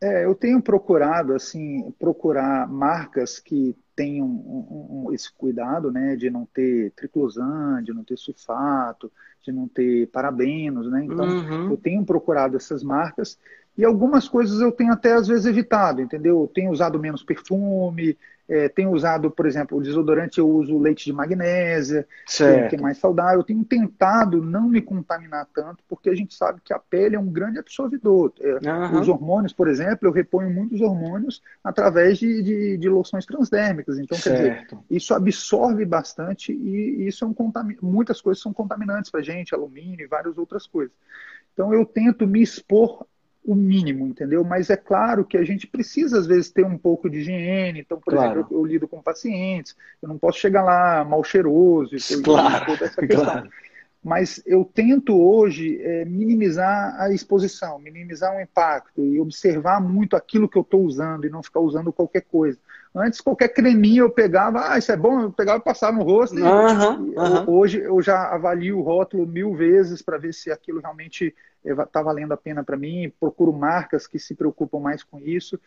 [0.00, 6.30] É, eu tenho procurado, assim, procurar marcas que tenham um, um, esse cuidado, né, de
[6.30, 9.10] não ter triclosan, de não ter sulfato,
[9.42, 11.04] de não ter parabenos, né?
[11.04, 11.70] Então, uhum.
[11.70, 13.38] eu tenho procurado essas marcas
[13.76, 16.42] e algumas coisas eu tenho até às vezes evitado, entendeu?
[16.42, 18.16] Eu tenho usado menos perfume,
[18.48, 22.06] é, tenho usado, por exemplo, o desodorante eu uso leite de magnésia,
[22.40, 23.40] é, que é mais saudável.
[23.40, 27.18] Eu tenho tentado não me contaminar tanto, porque a gente sabe que a pele é
[27.18, 28.32] um grande absorvedor.
[28.40, 29.00] Uhum.
[29.00, 33.98] Os hormônios, por exemplo, eu reponho muitos hormônios através de, de, de loções transdérmicas.
[33.98, 34.36] Então, certo.
[34.36, 37.76] quer dizer, isso absorve bastante e isso é um contamin...
[37.80, 40.94] muitas coisas são contaminantes para a gente, alumínio e várias outras coisas.
[41.54, 43.06] Então, eu tento me expor
[43.44, 44.42] o mínimo, entendeu?
[44.42, 47.80] Mas é claro que a gente precisa, às vezes, ter um pouco de higiene.
[47.80, 48.40] Então, por claro.
[48.40, 52.64] exemplo, eu, eu, lido com pacientes, eu não posso chegar lá mal cheiroso e claro.
[52.64, 53.24] toda essa questão.
[53.24, 53.50] Claro.
[54.02, 60.48] Mas eu tento hoje é, minimizar a exposição, minimizar o impacto e observar muito aquilo
[60.48, 62.58] que eu estou usando e não ficar usando qualquer coisa.
[62.96, 66.36] Antes, qualquer creminho eu pegava, ah, isso é bom, eu pegava e passava no rosto.
[66.36, 67.50] Uhum, e, uhum.
[67.50, 72.32] Hoje eu já avalio o rótulo mil vezes para ver se aquilo realmente está valendo
[72.32, 75.58] a pena para mim, procuro marcas que se preocupam mais com isso.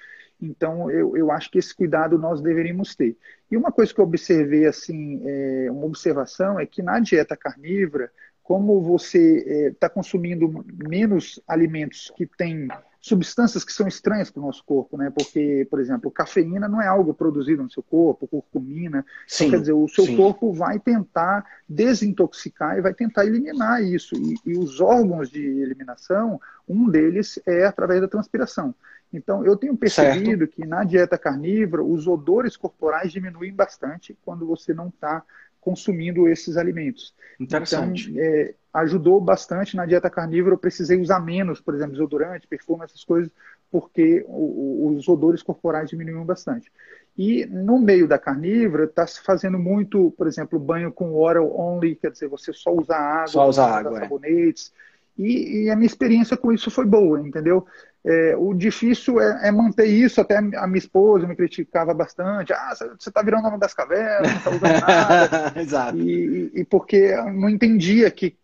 [0.41, 3.17] Então, eu, eu acho que esse cuidado nós deveríamos ter.
[3.51, 8.09] E uma coisa que eu observei, assim, é, uma observação, é que na dieta carnívora,
[8.41, 12.69] como você está é, consumindo menos alimentos que têm
[13.07, 15.09] substâncias que são estranhas para o nosso corpo, né?
[15.09, 19.05] Porque, por exemplo, cafeína não é algo produzido no seu corpo, curcumina.
[19.27, 20.17] Sim, então, quer dizer, o seu sim.
[20.17, 24.15] corpo vai tentar desintoxicar e vai tentar eliminar isso.
[24.15, 28.75] E, e, os órgãos de eliminação, um deles é através da transpiração.
[29.11, 30.51] Então, eu tenho percebido certo.
[30.53, 35.23] que na dieta carnívora, os odores corporais diminuem bastante quando você não está
[35.61, 37.13] consumindo esses alimentos.
[37.39, 38.11] Interessante.
[38.11, 40.55] Então, é, ajudou bastante na dieta carnívora.
[40.55, 43.31] Eu precisei usar menos, por exemplo, desodorante, perfume, essas coisas,
[43.71, 46.71] porque o, os odores corporais diminuíam bastante.
[47.17, 51.95] E no meio da carnívora, está se fazendo muito, por exemplo, banho com oral only,
[51.95, 54.01] quer dizer, você só usa água, só usa água, é.
[54.01, 54.71] sabonetes.
[54.93, 54.97] É.
[55.17, 57.65] E, e, a minha experiência com isso foi boa, entendeu?
[58.05, 62.53] É, o difícil é, é, manter isso, até a minha esposa me criticava bastante.
[62.53, 65.59] Ah, você está virando homem das cavernas, não está usando nada.
[65.59, 65.97] Exato.
[65.97, 68.37] E, e, porque não entendia que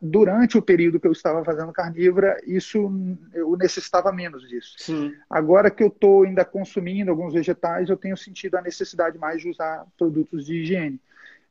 [0.00, 2.90] durante o período que eu estava fazendo carnívora, isso
[3.34, 4.74] eu necessitava menos disso.
[4.78, 5.12] Sim.
[5.28, 9.50] Agora que eu estou ainda consumindo alguns vegetais, eu tenho sentido a necessidade mais de
[9.50, 11.00] usar produtos de higiene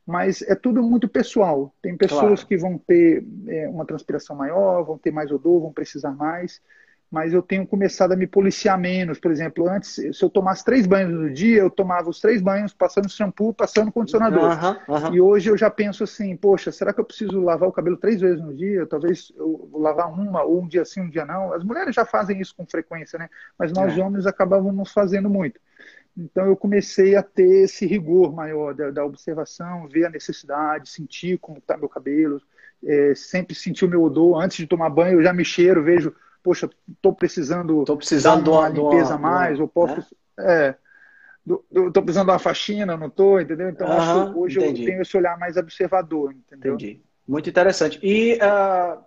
[0.06, 1.72] mas é tudo muito pessoal.
[1.80, 2.46] Tem pessoas claro.
[2.48, 6.60] que vão ter é, uma transpiração maior, vão ter mais odor, vão precisar mais
[7.10, 9.18] mas eu tenho começado a me policiar menos.
[9.18, 12.72] Por exemplo, antes, se eu tomasse três banhos no dia, eu tomava os três banhos
[12.72, 14.52] passando shampoo, passando condicionador.
[15.12, 18.20] E hoje eu já penso assim, poxa, será que eu preciso lavar o cabelo três
[18.20, 18.86] vezes no dia?
[18.86, 21.52] Talvez eu lavar uma, ou um dia sim, um dia não.
[21.52, 23.28] As mulheres já fazem isso com frequência, né?
[23.58, 24.00] Mas nós é.
[24.00, 25.58] homens acabávamos fazendo muito.
[26.16, 31.38] Então eu comecei a ter esse rigor maior da, da observação, ver a necessidade, sentir
[31.38, 32.40] como está meu cabelo,
[32.84, 34.40] é, sempre sentir o meu odor.
[34.40, 38.50] Antes de tomar banho, eu já me cheiro, vejo poxa, estou precisando, tô precisando de
[38.50, 39.96] uma limpeza a mais, ou posso.
[39.96, 40.04] Né?
[40.38, 40.74] É,
[41.46, 43.68] estou precisando de uma faxina, não estou, entendeu?
[43.68, 44.82] Então, uhum, acho, hoje entendi.
[44.82, 46.74] eu tenho esse olhar mais observador, entendeu?
[46.74, 47.02] Entendi.
[47.26, 47.98] Muito interessante.
[48.02, 49.02] E uh,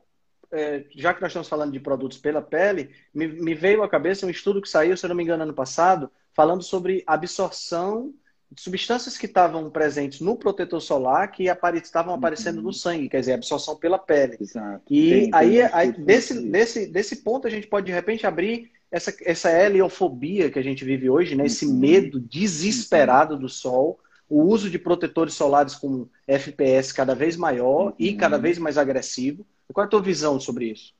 [0.51, 4.25] é, já que nós estamos falando de produtos pela pele, me, me, veio à cabeça
[4.25, 8.13] um estudo que saiu, se eu não me engano, ano passado, falando sobre absorção
[8.57, 12.63] substâncias que estavam presentes no protetor solar que apare estavam aparecendo uhum.
[12.63, 14.37] no sangue, quer dizer, absorção pela pele.
[14.39, 14.81] Exato.
[14.89, 18.71] E tem, aí, tem aí desse, desse, desse ponto a gente pode de repente abrir
[18.91, 21.45] essa, essa heliofobia que a gente vive hoje, né?
[21.45, 21.77] esse uhum.
[21.77, 27.93] medo desesperado do sol, o uso de protetores solares com FPS cada vez maior uhum.
[27.97, 29.45] e cada vez mais agressivo.
[29.73, 30.93] Qual é a tua visão sobre isso?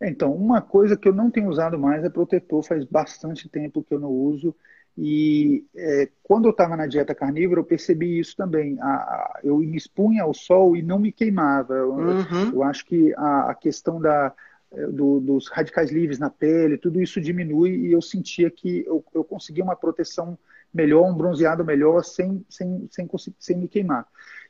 [0.00, 3.92] Então, uma coisa que eu não tenho usado mais é protetor, faz bastante tempo que
[3.92, 4.54] eu não uso.
[5.00, 8.76] E é, quando eu estava na dieta carnívora, eu percebi isso também.
[8.80, 11.74] A, a, eu me expunha ao sol e não me queimava.
[11.74, 12.52] Eu, uhum.
[12.52, 14.34] eu acho que a, a questão da,
[14.72, 19.04] é, do, dos radicais livres na pele, tudo isso diminui e eu sentia que eu,
[19.14, 20.36] eu conseguia uma proteção
[20.74, 23.08] melhor, um bronzeado melhor, sem, sem, sem,
[23.38, 24.04] sem me queimar.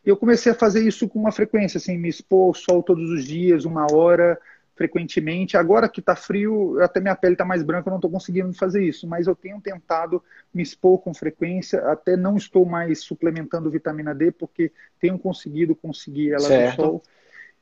[0.05, 3.11] E eu comecei a fazer isso com uma frequência, assim, me expor ao sol todos
[3.11, 4.41] os dias, uma hora,
[4.79, 5.57] frequentemente.
[5.57, 8.85] Agora que está frio, até minha pele está mais branca, eu não estou conseguindo fazer
[8.85, 10.23] isso, mas eu tenho tentado
[10.55, 16.31] me expor com frequência, até não estou mais suplementando vitamina D, porque tenho conseguido conseguir
[16.31, 16.77] ela certo.
[16.77, 17.03] do sol.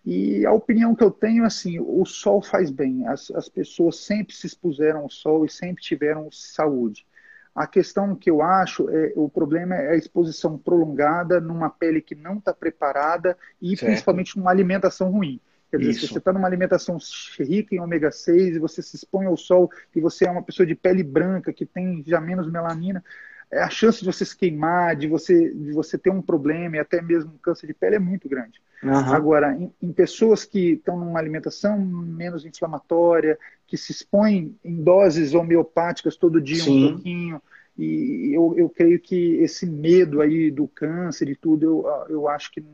[0.05, 3.09] E a opinião que eu tenho é assim, o sol faz bem.
[3.09, 7.07] As, as pessoas sempre se expuseram ao sol e sempre tiveram saúde.
[7.55, 12.15] A questão que eu acho, é, o problema é a exposição prolongada numa pele que
[12.15, 13.87] não está preparada e certo.
[13.87, 15.41] principalmente numa alimentação ruim.
[15.71, 16.01] Quer dizer, Isso.
[16.01, 16.97] se você está numa alimentação
[17.39, 20.67] rica em ômega 6 e você se expõe ao sol e você é uma pessoa
[20.67, 23.03] de pele branca que tem já menos melanina,
[23.51, 26.79] é, a chance de você se queimar, de você, de você ter um problema e
[26.79, 28.61] até mesmo um câncer de pele é muito grande.
[28.83, 29.13] Uhum.
[29.13, 35.35] Agora, em, em, pessoas que estão numa alimentação menos inflamatória, que se expõem em doses
[35.35, 36.87] homeopáticas todo dia Sim.
[36.87, 37.43] um pouquinho,
[37.79, 42.51] e eu, eu creio que esse medo aí do câncer e tudo, eu, eu acho
[42.51, 42.65] que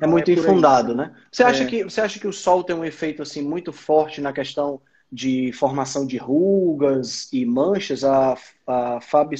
[0.00, 1.14] é muito é infundado, aí, né?
[1.30, 1.66] Você acha, é...
[1.66, 5.52] que, você acha que o sol tem um efeito assim muito forte na questão de
[5.52, 8.04] formação de rugas e manchas?
[8.04, 9.36] A, a Fábio.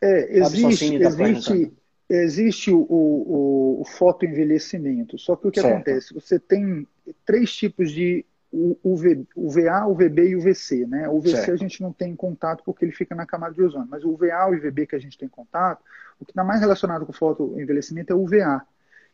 [0.00, 1.72] É, existe, tá existe,
[2.08, 5.18] existe o, o, o fotoenvelhecimento.
[5.18, 5.74] Só que o que certo.
[5.74, 6.14] acontece?
[6.14, 6.86] Você tem
[7.26, 10.86] três tipos de o, UV, UVA, UVB e UVC.
[10.86, 11.08] Né?
[11.08, 11.52] O UVC certo.
[11.52, 14.50] a gente não tem contato porque ele fica na camada de ozônio, mas o UVA
[14.50, 15.82] e o UVB que a gente tem contato,
[16.20, 18.62] o que está mais relacionado com o fotoenvelhecimento é o UVA.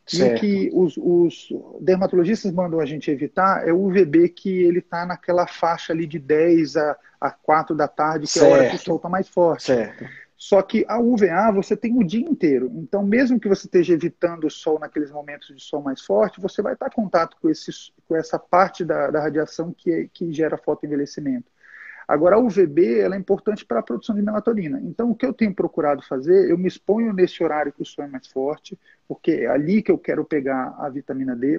[0.04, 0.32] Certo.
[0.32, 1.48] E o que os, os,
[1.80, 6.18] dermatologistas mandam a gente evitar é o UVB que ele está naquela faixa ali de
[6.18, 8.46] 10 a, a 4 da tarde, que certo.
[8.46, 9.64] é a hora que o sol está mais forte.
[9.64, 10.04] Certo.
[10.38, 12.70] Só que a UVA você tem o dia inteiro.
[12.76, 16.62] Então, mesmo que você esteja evitando o sol naqueles momentos de sol mais forte, você
[16.62, 17.72] vai estar em contato com, esse,
[18.06, 21.50] com essa parte da, da radiação que, que gera fotoenvelhecimento.
[22.06, 24.80] Agora, a UVB ela é importante para a produção de melatonina.
[24.80, 28.04] Então, o que eu tenho procurado fazer, eu me exponho nesse horário que o sol
[28.04, 31.58] é mais forte, porque é ali que eu quero pegar a vitamina D,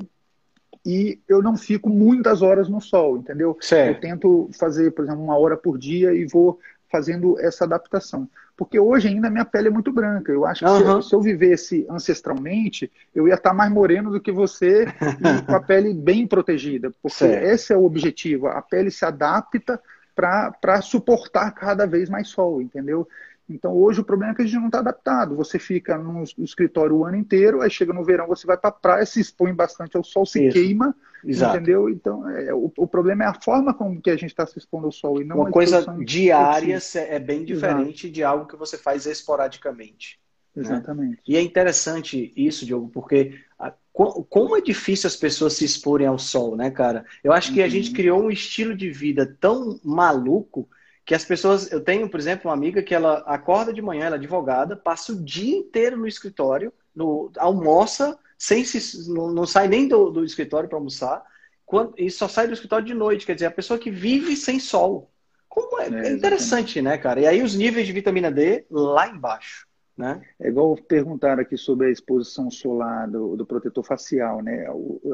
[0.85, 3.57] e eu não fico muitas horas no sol, entendeu?
[3.59, 3.97] Certo.
[3.97, 6.57] Eu tento fazer, por exemplo, uma hora por dia e vou
[6.91, 8.27] fazendo essa adaptação.
[8.57, 10.31] Porque hoje ainda minha pele é muito branca.
[10.31, 11.01] Eu acho que uhum.
[11.01, 14.85] se, se, eu vivesse ancestralmente, eu ia estar mais moreno do que você
[15.19, 16.91] e com a pele bem protegida.
[17.01, 17.45] Porque certo.
[17.45, 18.47] esse é o objetivo.
[18.47, 19.81] A pele se adapta
[20.15, 23.07] para suportar cada vez mais sol, entendeu?
[23.49, 25.35] Então hoje o problema é que a gente não está adaptado.
[25.35, 28.73] Você fica no, escritório o ano inteiro, aí chega no verão, você vai para a
[28.73, 30.53] praia, se expõe bastante ao sol, se Isso.
[30.53, 31.55] queima, Exato.
[31.55, 31.89] entendeu?
[31.89, 34.85] Então é, o, o, problema é a forma como que a gente está se expondo
[34.85, 38.13] ao sol e não uma coisa diária é bem diferente Exato.
[38.13, 40.19] de algo que você faz esporadicamente.
[40.55, 40.63] Né?
[40.63, 41.17] Exatamente.
[41.17, 41.23] Né?
[41.27, 46.17] E é interessante isso, Diogo, porque a, como é difícil as pessoas se exporem ao
[46.17, 47.05] sol, né, cara?
[47.23, 47.95] Eu acho que a gente uhum.
[47.95, 50.69] criou um estilo de vida tão maluco
[51.09, 51.71] que as pessoas.
[51.71, 55.11] Eu tenho, por exemplo, uma amiga que ela acorda de manhã, ela é advogada, passa
[55.11, 60.23] o dia inteiro no escritório, no, almoça, sem se, não, não sai nem do, do
[60.23, 61.25] escritório para almoçar,
[61.65, 63.25] quando, e só sai do escritório de noite.
[63.25, 65.11] Quer dizer, a pessoa que vive sem sol.
[65.47, 67.21] Como é, é, é interessante, né, cara?
[67.21, 69.67] E aí os níveis de vitamina D lá embaixo.
[69.99, 70.21] Né?
[70.39, 74.65] É igual perguntaram aqui sobre a exposição solar do, do, protetor facial, né?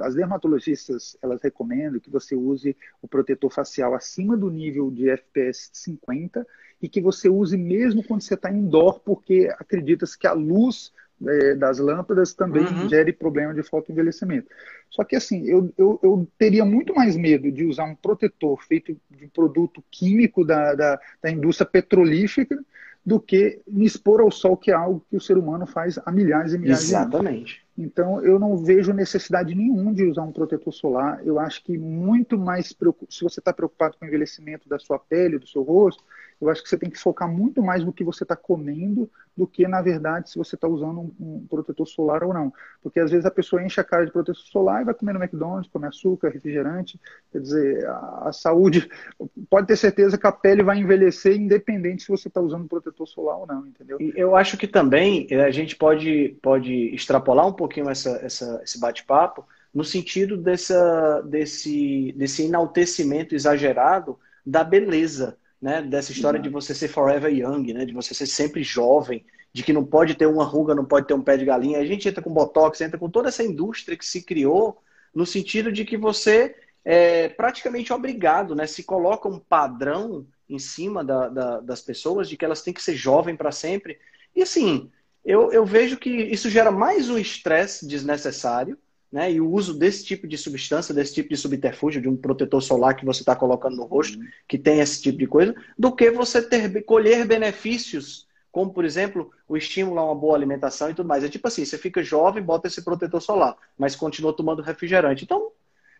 [0.04, 5.72] As dermatologistas elas recomendam que você use o protetor facial acima do nível de FPS
[5.74, 6.46] 50
[6.80, 10.94] e que você use mesmo quando você está indoor, porque acredita-se que a luz
[11.28, 12.88] é, das lâmpadas também uhum.
[12.88, 14.52] gere problema de fotoenvelhecimento.
[14.92, 18.96] Só que assim, eu, eu, eu, teria muito mais medo de usar um protetor feito
[19.10, 22.64] de produto químico da, da, da indústria petrolífera
[23.06, 26.12] do que me expor ao sol, que é algo que o ser humano faz há
[26.12, 27.12] milhares e milhares Exatamente.
[27.12, 27.36] de anos.
[27.36, 27.66] Exatamente.
[27.78, 31.22] Então, eu não vejo necessidade nenhuma de usar um protetor solar.
[31.24, 32.68] Eu acho que muito mais,
[33.10, 36.04] se você está preocupado com o envelhecimento da sua pele, do seu rosto,
[36.42, 39.46] Eu acho que você tem que focar muito mais no que você está comendo do
[39.46, 42.54] que, na verdade, se você está usando um, um, protetor solar ou não.
[42.82, 45.22] Porque às vezes a pessoa enche a cara de protetor solar e vai comer no
[45.22, 47.00] McDonald's, come açúcar, refrigerante.
[47.32, 48.90] Quer dizer, a, a saúde,
[49.50, 53.38] pode ter certeza que a pele vai envelhecer independente se você está usando protetor solar
[53.38, 53.98] ou não, entendeu?
[54.00, 58.62] E eu acho que também eh, a gente pode, pode extrapolar um pouquinho essa, essa
[58.64, 65.82] esse bate-papo no sentido dessa, desse, desse enaltecimento exagerado da beleza, né?
[65.82, 67.86] Dessa história de você ser forever young, né?
[67.86, 71.16] De você ser sempre jovem, de que não pode ter uma ruga, não pode ter
[71.16, 71.80] um pé de galinha.
[71.80, 74.80] A gente entra com botox, entra com toda essa indústria que se criou
[75.12, 78.68] no sentido de que você é praticamente obrigado, né?
[78.68, 82.84] Se coloca um padrão em cima da, da, das pessoas de que elas têm que
[82.84, 83.98] ser jovem para sempre.
[84.36, 84.92] E assim,
[85.26, 88.78] eu, eu vejo que isso gera mais um estresse desnecessário
[89.12, 92.62] né, e o uso desse tipo de substância, desse tipo de subterfúgio, de um protetor
[92.62, 94.28] solar que você está colocando no rosto, uhum.
[94.48, 99.32] que tem esse tipo de coisa, do que você ter, colher benefícios, como, por exemplo,
[99.48, 101.24] o estímulo a uma boa alimentação e tudo mais.
[101.24, 105.26] É tipo assim, você fica jovem, bota esse protetor solar, mas continua tomando refrigerante.
[105.26, 105.52] Então,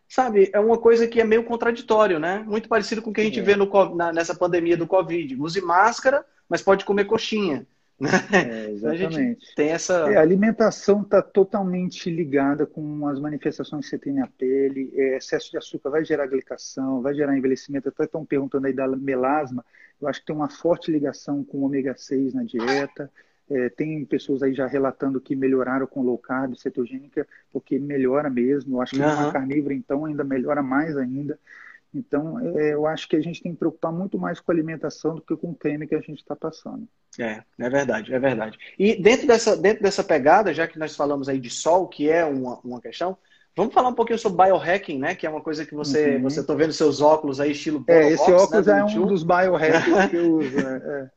[0.08, 2.44] sabe, é uma coisa que é meio contraditório, né?
[2.48, 3.44] Muito parecido com o que a gente é.
[3.44, 5.36] vê no, na, nessa pandemia do Covid.
[5.36, 7.68] Use máscara, mas pode comer coxinha.
[8.02, 9.56] É, exatamente.
[9.56, 10.12] tem essa.
[10.12, 14.92] É, a alimentação está totalmente ligada com as manifestações que você tem na pele.
[14.96, 17.90] É, excesso de açúcar vai gerar glicação, vai gerar envelhecimento.
[17.90, 19.66] Até estão perguntando aí da melasma.
[20.02, 23.10] Eu acho que tem uma forte ligação com o ômega 6 na dieta.
[23.50, 28.78] É, tem pessoas aí já relatando que melhoraram com low carb, cetogênica, porque melhora mesmo.
[28.78, 29.08] Eu acho que uhum.
[29.08, 31.40] uma carnívora, então, ainda melhora mais ainda.
[31.96, 35.16] Então, é, eu acho que a gente tem que preocupar muito mais com a alimentação
[35.16, 36.86] do que com o creme que a gente está passando.
[37.18, 38.58] É, é verdade, é verdade.
[38.78, 42.26] E dentro dessa, dentro dessa pegada, já que nós falamos aí de sol, que é
[42.26, 43.18] uma, uma questão,
[43.56, 45.16] vamos falar um pouquinho sobre biohacking, né?
[45.16, 46.24] Que é uma coisa que você, uhum.
[46.24, 49.24] você tô vendo seus óculos aí, estilo É, esse box, óculos né, é um dos
[49.24, 50.60] biohackings que eu uso.
[50.60, 51.12] É,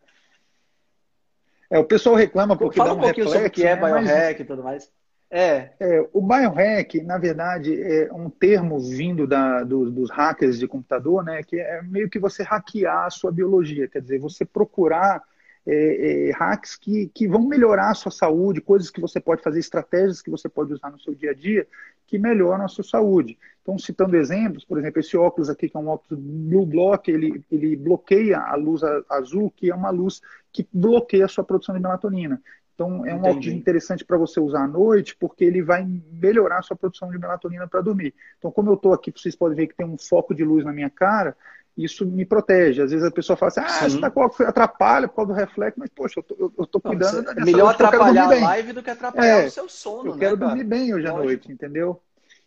[1.73, 1.77] é.
[1.77, 3.75] é, o pessoal reclama porque Fala dá um, um pouquinho reflexo, sobre o que é
[3.75, 3.83] né?
[3.83, 4.41] biohack Mas...
[4.41, 4.99] e tudo mais.
[5.31, 5.71] É.
[5.79, 6.09] é.
[6.13, 11.43] O biohack, na verdade, é um termo vindo da, do, dos hackers de computador, né?
[11.43, 15.23] Que é meio que você hackear a sua biologia, quer dizer, você procurar
[15.67, 19.59] é, é, hacks que, que vão melhorar a sua saúde, coisas que você pode fazer,
[19.59, 21.67] estratégias que você pode usar no seu dia a dia
[22.07, 23.39] que melhoram a sua saúde.
[23.61, 27.45] Então, citando exemplos, por exemplo, esse óculos aqui, que é um óculos Blue Block, ele,
[27.53, 31.83] ele bloqueia a luz azul, que é uma luz que bloqueia a sua produção de
[31.83, 32.41] melatonina.
[32.79, 33.53] Então, é um Entendi.
[33.53, 37.67] interessante para você usar à noite, porque ele vai melhorar a sua produção de melatonina
[37.67, 38.15] para dormir.
[38.39, 40.73] Então, como eu estou aqui, vocês podem ver que tem um foco de luz na
[40.73, 41.37] minha cara,
[41.77, 42.81] isso me protege.
[42.81, 43.91] Às vezes a pessoa fala assim, ah, Sim.
[43.91, 47.17] você tá com atrapalha por causa do reflexo, mas, poxa, eu tô, eu tô cuidando
[47.17, 50.11] Não, da minha Melhor saúde, atrapalhar a live do que atrapalhar é, o seu sono,
[50.11, 50.51] Eu né, quero cara?
[50.51, 51.19] dormir bem hoje Lógico.
[51.19, 52.01] à noite, entendeu?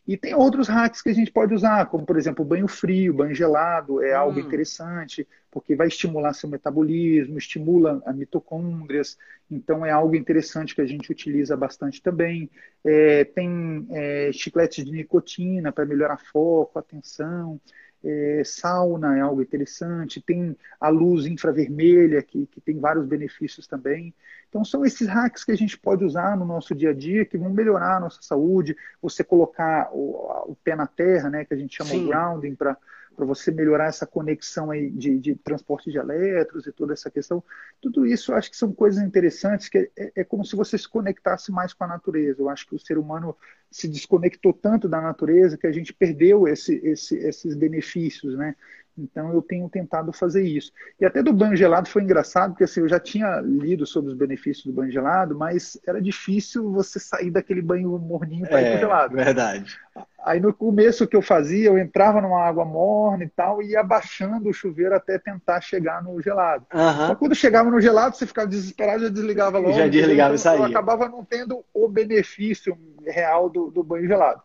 [0.07, 3.35] E tem outros hacks que a gente pode usar, como por exemplo banho frio, banho
[3.35, 4.21] gelado, é hum.
[4.21, 9.17] algo interessante, porque vai estimular seu metabolismo, estimula a mitocôndrias,
[9.49, 12.49] então é algo interessante que a gente utiliza bastante também.
[12.83, 17.59] É, tem é, chicletes de nicotina para melhorar foco, atenção.
[18.03, 24.13] É, sauna é algo interessante, tem a luz infravermelha, que, que tem vários benefícios também.
[24.49, 27.37] Então, são esses hacks que a gente pode usar no nosso dia a dia, que
[27.37, 28.75] vão melhorar a nossa saúde.
[29.01, 32.07] Você colocar o, o pé na terra, né, que a gente chama Sim.
[32.07, 32.75] grounding, para
[33.15, 37.43] para você melhorar essa conexão aí de, de, transporte de elétrons e toda essa questão.
[37.81, 40.87] Tudo isso eu acho que são coisas interessantes, que é, é, como se você se
[40.87, 42.41] conectasse mais com a natureza.
[42.41, 43.35] Eu acho que o ser humano
[43.69, 48.55] se desconectou tanto da natureza que a gente perdeu esse, esse, esses benefícios, né?
[48.97, 50.71] Então eu tenho tentado fazer isso.
[50.99, 54.17] E até do banho gelado foi engraçado, porque assim, eu já tinha lido sobre os
[54.17, 58.71] benefícios do banho gelado, mas era difícil você sair daquele banho morninho para é, ir
[58.71, 59.15] pro gelado.
[59.15, 59.79] Verdade.
[60.23, 63.71] Aí no começo o que eu fazia, eu entrava numa água morna e tal, e
[63.71, 66.65] ia abaixando o chuveiro até tentar chegar no gelado.
[66.73, 67.03] Uhum.
[67.05, 69.73] Então, quando chegava no gelado, você ficava desesperado, já desligava logo.
[69.73, 70.59] Já desligava e saía.
[70.59, 74.43] Eu acabava não tendo o benefício real do, do banho gelado.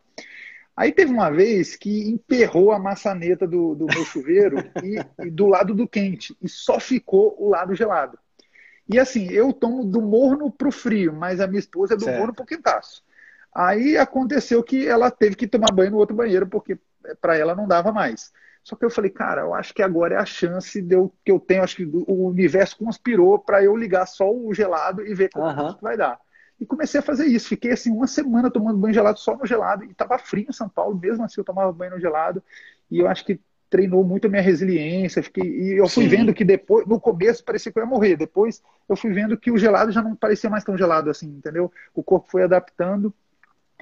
[0.76, 5.46] Aí teve uma vez que emperrou a maçaneta do, do meu chuveiro e, e, do
[5.46, 8.18] lado do quente, e só ficou o lado gelado.
[8.88, 12.18] E assim, eu tomo do morno pro frio, mas a minha esposa é do certo.
[12.18, 13.02] morno pro quentaço.
[13.54, 16.78] Aí aconteceu que ela teve que tomar banho no outro banheiro, porque
[17.20, 18.30] para ela não dava mais.
[18.62, 21.32] Só que eu falei, cara, eu acho que agora é a chance de eu, que
[21.32, 25.30] eu tenho, acho que o universo conspirou para eu ligar só o gelado e ver
[25.32, 25.74] como uhum.
[25.74, 26.18] que vai dar.
[26.60, 27.48] E comecei a fazer isso.
[27.48, 29.84] Fiquei assim uma semana tomando banho gelado só no gelado.
[29.84, 32.42] E estava frio em São Paulo, mesmo assim eu tomava banho no gelado.
[32.90, 35.22] E eu acho que treinou muito a minha resiliência.
[35.22, 36.10] Fiquei, e eu fui Sim.
[36.10, 38.16] vendo que depois, no começo parecia que eu ia morrer.
[38.16, 41.70] Depois eu fui vendo que o gelado já não parecia mais tão gelado assim, entendeu?
[41.94, 43.12] O corpo foi adaptando.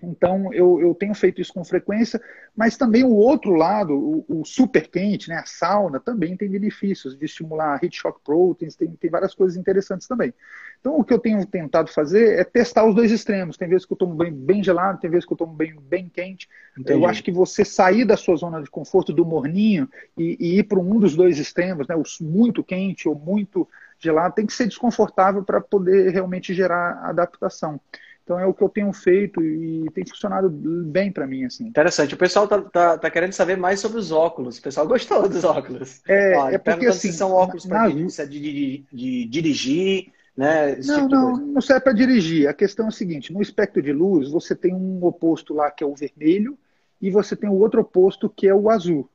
[0.04, 2.20] Então, eu, eu tenho feito isso com frequência,
[2.56, 7.16] mas também o outro lado, o, o super quente, né, a sauna, também tem benefícios
[7.16, 10.32] de estimular heat shock proteins, tem, tem várias coisas interessantes também.
[10.80, 13.56] Então, o que eu tenho tentado fazer é testar os dois extremos.
[13.56, 16.08] Tem vezes que eu tomo bem, bem gelado, tem vezes que eu tomo bem, bem
[16.08, 16.48] quente.
[16.78, 16.98] Entendi.
[16.98, 20.64] Eu acho que você sair da sua zona de conforto do morninho e, e ir
[20.64, 23.66] para um dos dois extremos, né, o muito quente ou muito
[23.98, 27.80] gelado, tem que ser desconfortável para poder realmente gerar adaptação.
[28.24, 31.44] Então é o que eu tenho feito e tem funcionado bem para mim.
[31.44, 31.66] assim.
[31.66, 32.14] Interessante.
[32.14, 34.56] O pessoal tá, tá, tá, querendo saber mais sobre os óculos.
[34.58, 36.00] O pessoal gostou dos óculos.
[36.08, 40.78] É, Ó, é porque assim, se são óculos para de, de, de, dirigir, né?
[40.78, 42.48] Esse não, tipo não, não serve para dirigir.
[42.48, 45.84] A questão é a seguinte: no espectro de luz você tem um oposto lá que
[45.84, 46.58] é o vermelho
[47.02, 49.10] e você tem o outro oposto que é o azul.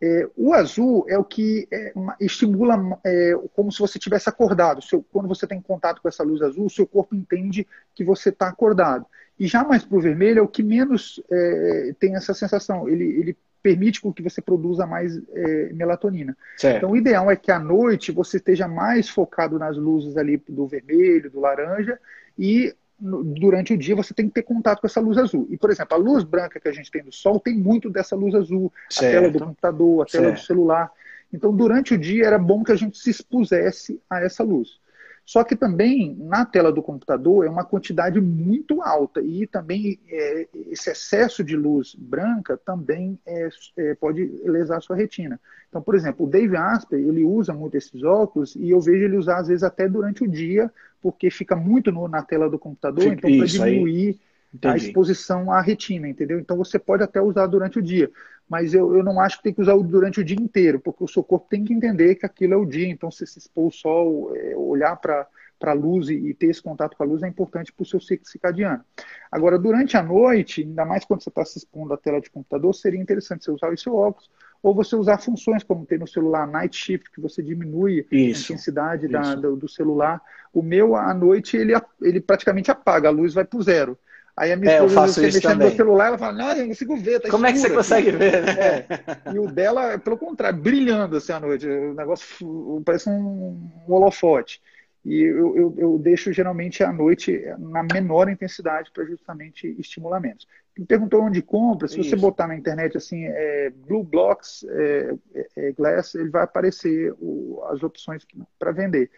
[0.00, 4.80] É, o azul é o que é, estimula é, como se você tivesse acordado.
[4.82, 8.28] Seu, quando você tem contato com essa luz azul, o seu corpo entende que você
[8.28, 9.06] está acordado.
[9.38, 12.88] E já mais para o vermelho é o que menos é, tem essa sensação.
[12.88, 16.36] Ele, ele permite que você produza mais é, melatonina.
[16.56, 16.76] Certo.
[16.78, 20.66] Então, o ideal é que à noite você esteja mais focado nas luzes ali do
[20.66, 21.98] vermelho, do laranja,
[22.38, 25.46] e durante o dia você tem que ter contato com essa luz azul.
[25.50, 28.16] E, por exemplo, a luz branca que a gente tem do sol tem muito dessa
[28.16, 29.06] luz azul, certo.
[29.06, 30.40] a tela do computador, a tela certo.
[30.40, 30.90] do celular.
[31.32, 34.80] Então, durante o dia era bom que a gente se expusesse a essa luz.
[35.28, 40.48] Só que também na tela do computador é uma quantidade muito alta e também é,
[40.70, 45.38] esse excesso de luz branca também é, é, pode lesar a sua retina.
[45.68, 49.18] Então, por exemplo, o Dave Asper ele usa muito esses óculos e eu vejo ele
[49.18, 50.72] usar às vezes até durante o dia
[51.02, 54.18] porque fica muito no, na tela do computador, então para diminuir
[54.64, 56.38] a exposição à retina, entendeu?
[56.38, 58.10] Então você pode até usar durante o dia,
[58.48, 61.08] mas eu, eu não acho que tem que usar durante o dia inteiro, porque o
[61.08, 63.70] seu corpo tem que entender que aquilo é o dia, então se se expor ao
[63.70, 65.26] sol, é, olhar para
[65.58, 68.00] para a luz e, ter esse contato com a luz é importante para o seu
[68.00, 68.84] ciclo circadiano.
[69.30, 72.72] Agora, durante a noite, ainda mais quando você está se expondo à tela de computador,
[72.74, 74.30] seria interessante você usar o seu óculos
[74.62, 78.54] ou você usar funções como tem no celular Night Shift, que você diminui isso, a
[78.54, 80.20] intensidade da, do, do, celular.
[80.52, 81.72] O meu, à noite, ele,
[82.02, 83.98] ele praticamente apaga, a luz vai para o zero.
[84.38, 86.96] Aí a minha é, esposa, você mexendo no celular, ela fala, não, eu não consigo
[86.96, 88.52] ver, tá Como é que você consegue ver, né?
[88.52, 88.86] É.
[89.34, 91.66] E o dela, pelo contrário, brilhando assim à noite.
[91.66, 94.62] O negócio parece um, um holofote.
[95.04, 100.46] E eu, eu, eu, deixo geralmente à noite na menor intensidade para justamente estimular menos.
[100.76, 102.10] Me perguntou onde compra, se Isso.
[102.10, 107.12] você botar na internet assim, é, Blue Blocks é, é, é, Glass, ele vai aparecer
[107.18, 108.24] o, as opções
[108.58, 109.10] para vender.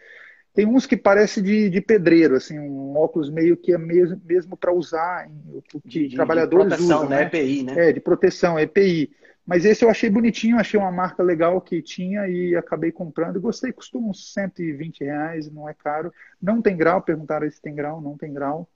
[0.53, 4.57] Tem uns que parece de, de, pedreiro, assim, um óculos meio que é mesmo, mesmo
[4.57, 7.23] para usar, em, que de, trabalhadores de proteção, usam, né?
[7.23, 7.89] EPI, né?
[7.89, 9.09] É, de proteção, EPI.
[9.45, 13.41] Mas esse eu achei bonitinho, achei uma marca legal que tinha e acabei comprando.
[13.41, 16.13] Gostei, custa uns 120 reais, não é caro.
[16.41, 18.69] Não tem grau, perguntaram se tem grau, não tem grau.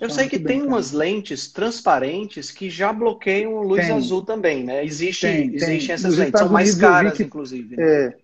[0.00, 3.94] eu sei que tem umas lentes transparentes que já bloqueiam luz tem.
[3.94, 4.84] azul também, né?
[4.84, 5.92] Existe, tem, existem tem.
[5.92, 7.76] essas Nos lentes, são mais caras, que, inclusive.
[7.76, 7.84] Né?
[7.84, 8.16] É,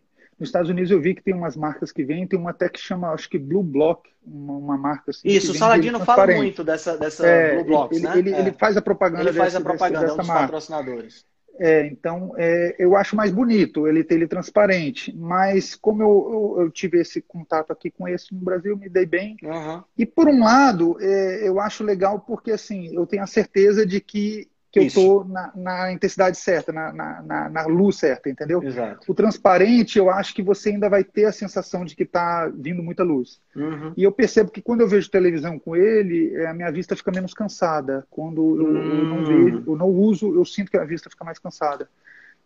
[0.43, 2.81] nos Estados Unidos eu vi que tem umas marcas que vêm, tem uma até que
[2.81, 5.29] chama, acho que Blue Block, uma, uma marca assim.
[5.29, 8.19] Isso, o Saladino fala muito dessa, dessa é, Blue Blocks, ele, né?
[8.19, 8.41] Ele, é.
[8.41, 10.43] ele, faz a propaganda Ele faz desse, a propaganda, desse, dessa é um dos marca.
[10.43, 11.25] patrocinadores.
[11.61, 15.15] É, então, é, eu acho mais bonito ele ter ele transparente.
[15.17, 19.07] Mas como eu, eu, eu, tive esse contato aqui com esse no Brasil, me dei
[19.07, 19.37] bem.
[19.43, 19.83] Uhum.
[19.97, 24.01] E por um lado, é, eu acho legal porque assim, eu tenho a certeza de
[24.01, 28.63] que que eu estou na, na, intensidade certa, na, na, na, luz certa, entendeu?
[28.63, 29.13] Exato.
[29.13, 32.83] O transparente, eu acho que você ainda vai ter a sensação de que está vindo
[32.83, 33.39] muita luz.
[33.55, 33.93] Uhum.
[33.95, 37.13] E eu percebo que quando eu vejo televisão com ele, é, a minha vista fica
[37.13, 38.07] menos cansada.
[38.11, 38.99] Quando eu, uhum.
[38.99, 39.25] eu não hum.
[39.25, 41.87] vejo, eu não uso, eu sinto que a vista fica mais cansada.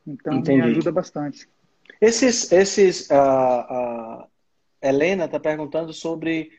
[0.04, 0.62] Então, Entendi.
[0.62, 1.48] me ajuda bastante.
[2.00, 4.26] Esses, esses, uh, uh,
[4.82, 6.50] Helena está perguntando sobre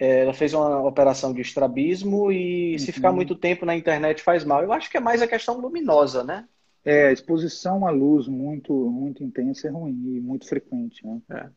[0.00, 2.78] ela fez uma operação de estrabismo e uhum.
[2.78, 4.62] se ficar muito tempo na internet faz mal.
[4.62, 6.48] Eu acho que é mais a questão luminosa, né?
[6.82, 11.06] É, a exposição à luz muito, muito intensa é ruim e muito frequente.
[11.06, 11.20] Né?
[11.30, 11.48] É.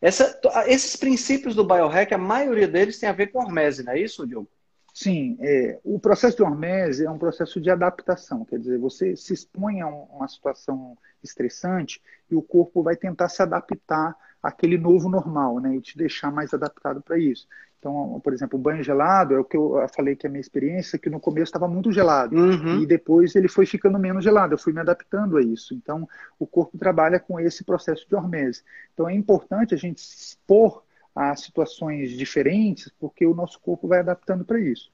[0.00, 4.00] Essa, esses princípios do biohack, a maioria deles tem a ver com hormese, não é
[4.00, 4.48] isso, Diogo?
[4.92, 9.32] Sim, é, o processo de hormese é um processo de adaptação, quer dizer, você se
[9.32, 15.60] expõe a uma situação estressante e o corpo vai tentar se adaptar àquele novo normal,
[15.60, 17.46] né, e te deixar mais adaptado para isso.
[17.82, 20.40] Então, por exemplo, o banho gelado é o que eu falei que é a minha
[20.40, 22.80] experiência, que no começo estava muito gelado uhum.
[22.80, 24.54] e depois ele foi ficando menos gelado.
[24.54, 25.74] Eu fui me adaptando a isso.
[25.74, 28.62] Então, o corpo trabalha com esse processo de hormese.
[28.94, 33.98] Então, é importante a gente se expor a situações diferentes, porque o nosso corpo vai
[33.98, 34.88] adaptando para isso.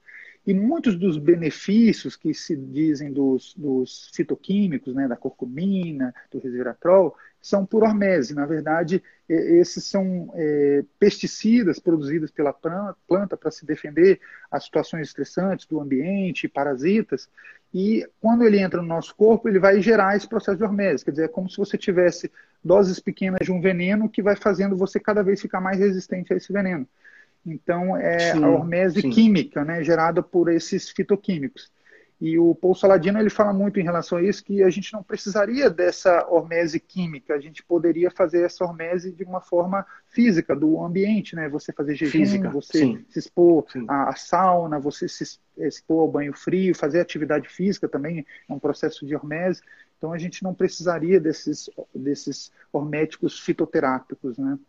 [0.49, 7.15] E muitos dos benefícios que se dizem dos, dos fitoquímicos, né, da curcumina, do resveratrol,
[7.39, 8.33] são por hormese.
[8.33, 14.19] Na verdade, esses são é, pesticidas produzidos pela planta para se defender
[14.49, 17.29] as situações estressantes do ambiente, parasitas.
[17.71, 21.05] E quando ele entra no nosso corpo, ele vai gerar esse processo de hormese.
[21.05, 22.31] Quer dizer, é como se você tivesse
[22.63, 26.37] doses pequenas de um veneno que vai fazendo você cada vez ficar mais resistente a
[26.37, 26.87] esse veneno.
[27.45, 29.09] Então, é sim, a hormese sim.
[29.09, 31.71] química, né, gerada por esses fitoquímicos.
[32.21, 35.01] E o Paul Saladino ele fala muito em relação a isso que a gente não
[35.01, 40.83] precisaria dessa hormese química, a gente poderia fazer essa hormese de uma forma física, do
[40.83, 41.47] ambiente, né?
[41.47, 43.05] Você fazer jejum, física, você sim.
[43.09, 48.25] se expor à, à, sauna, você se expor ao banho frio, fazer atividade física também
[48.49, 49.61] é um processo de hormese.
[49.97, 54.59] Então a gente não precisaria desses, desses horméticos fitoterápicos, né?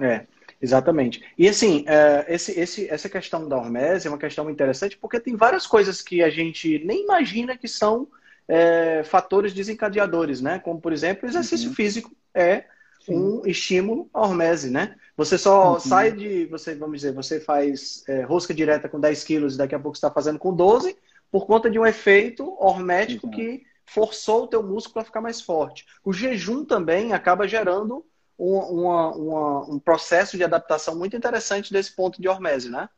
[0.00, 0.26] É.
[0.60, 1.22] Exatamente.
[1.36, 5.36] E assim, é, esse, esse, essa questão da hormese é uma questão interessante porque tem
[5.36, 8.08] várias coisas que a gente nem imagina que são
[8.48, 10.58] é, fatores desencadeadores, né?
[10.58, 11.74] Como, por exemplo, o exercício uhum.
[11.74, 12.64] físico é
[13.04, 13.14] Sim.
[13.14, 14.94] um estímulo à hormese, né?
[15.16, 15.80] Você só uhum.
[15.80, 19.74] sai de, você, vamos dizer, você faz é, rosca direta com 10 quilos e daqui
[19.74, 20.96] a pouco está fazendo com 12
[21.30, 23.32] por conta de um efeito hormético uhum.
[23.32, 25.86] que forçou o teu músculo a ficar mais forte.
[26.04, 28.04] O jejum também acaba gerando
[28.42, 32.88] uma, uma, um processo de adaptação muito interessante desse ponto de hormese, né?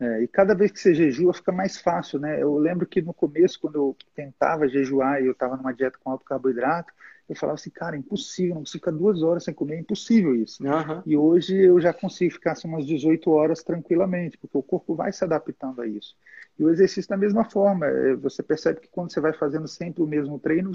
[0.00, 2.42] É, e cada vez que você jejua fica mais fácil, né?
[2.42, 6.10] Eu lembro que no começo, quando eu tentava jejuar e eu estava numa dieta com
[6.10, 6.92] alto carboidrato,
[7.30, 10.60] eu falava assim, cara, impossível, não consigo ficar duas horas sem comer, é impossível isso.
[10.64, 11.00] Uhum.
[11.06, 15.12] E hoje eu já consigo ficar assim, umas 18 horas tranquilamente, porque o corpo vai
[15.12, 16.16] se adaptando a isso.
[16.58, 20.02] E o exercício da mesma forma, é, você percebe que quando você vai fazendo sempre
[20.02, 20.72] o mesmo treino,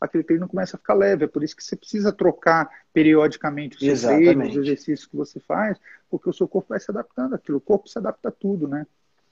[0.00, 3.82] aquele treino começa a ficar leve, é por isso que você precisa trocar periodicamente os
[3.82, 5.76] seus treinos, os exercícios que você faz,
[6.08, 8.86] porque o seu corpo vai se adaptando àquilo, o corpo se adapta a tudo, né?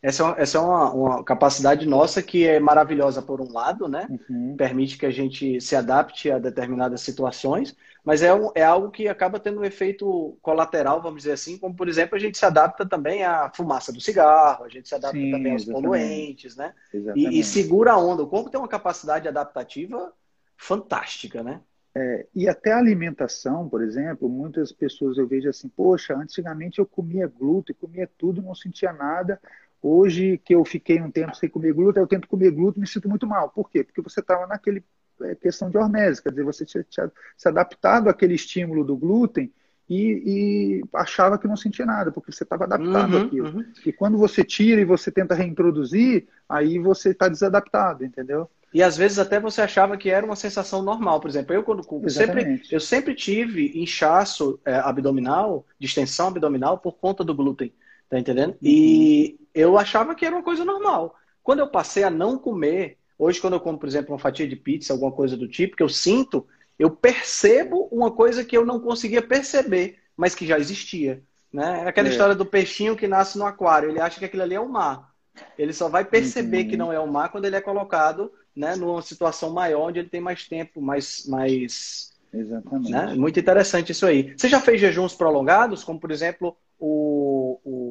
[0.04, 3.88] Essa é, uma, essa é uma, uma, capacidade nossa que é maravilhosa por um lado,
[3.88, 4.06] né?
[4.28, 4.54] Uhum.
[4.54, 7.74] Permite que a gente se adapte a determinadas situações,
[8.04, 11.74] mas é, um, é algo que acaba tendo um efeito colateral, vamos dizer assim, como
[11.74, 15.16] por exemplo a gente se adapta também à fumaça do cigarro, a gente se adapta
[15.16, 15.88] Sim, também aos exatamente.
[15.88, 16.74] poluentes, né?
[17.16, 18.24] E, e, segura a onda.
[18.24, 20.12] O corpo tem uma capacidade adaptativa
[20.54, 21.62] fantástica, né?
[21.96, 26.84] É, e até a alimentação, por exemplo, muitas pessoas eu vejo assim, poxa, antigamente eu
[26.84, 29.40] comia glúten, comia tudo, não sentia nada.
[29.86, 32.86] Hoje que eu fiquei um tempo sem comer glúten, eu tento comer glúten e me
[32.86, 33.50] sinto muito mal.
[33.50, 33.84] Por quê?
[33.84, 34.82] Porque você estava naquele
[35.20, 39.52] é, questão de hormese, quer dizer, você tinha, tinha se adaptado àquele estímulo do glúten
[39.86, 43.58] e, e, achava que não sentia nada, porque você estava adaptado uhum, àquilo.
[43.58, 43.64] Uhum.
[43.84, 48.48] E quando você tira e você tenta reintroduzir, aí você está desadaptado, entendeu?
[48.72, 51.20] E às vezes até você achava que era uma sensação normal.
[51.20, 56.96] Por exemplo, eu quando eu sempre, eu sempre tive inchaço é, abdominal, distensão abdominal por
[56.96, 57.70] conta do glúten.
[58.08, 58.50] Tá entendendo?
[58.52, 58.58] Uhum.
[58.62, 61.14] E eu achava que era uma coisa normal.
[61.42, 64.56] Quando eu passei a não comer, hoje quando eu como, por exemplo, uma fatia de
[64.56, 66.46] pizza, alguma coisa do tipo, que eu sinto,
[66.78, 71.22] eu percebo uma coisa que eu não conseguia perceber, mas que já existia.
[71.52, 71.82] Né?
[71.84, 72.10] É aquela é.
[72.10, 73.88] história do peixinho que nasce no aquário.
[73.88, 75.14] Ele acha que aquilo ali é o mar.
[75.56, 76.68] Ele só vai perceber uhum.
[76.68, 80.08] que não é o mar quando ele é colocado né, numa situação maior, onde ele
[80.08, 81.26] tem mais tempo, mais.
[81.26, 82.90] mais Exatamente.
[82.90, 83.14] Né?
[83.14, 84.34] Muito interessante isso aí.
[84.36, 87.83] Você já fez jejuns prolongados, como por exemplo o, o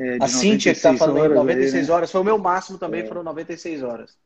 [0.00, 1.94] é, a Cintia que está falando horas, 96 né?
[1.94, 3.06] horas, foi o meu máximo também, é.
[3.06, 4.16] foram 96 horas.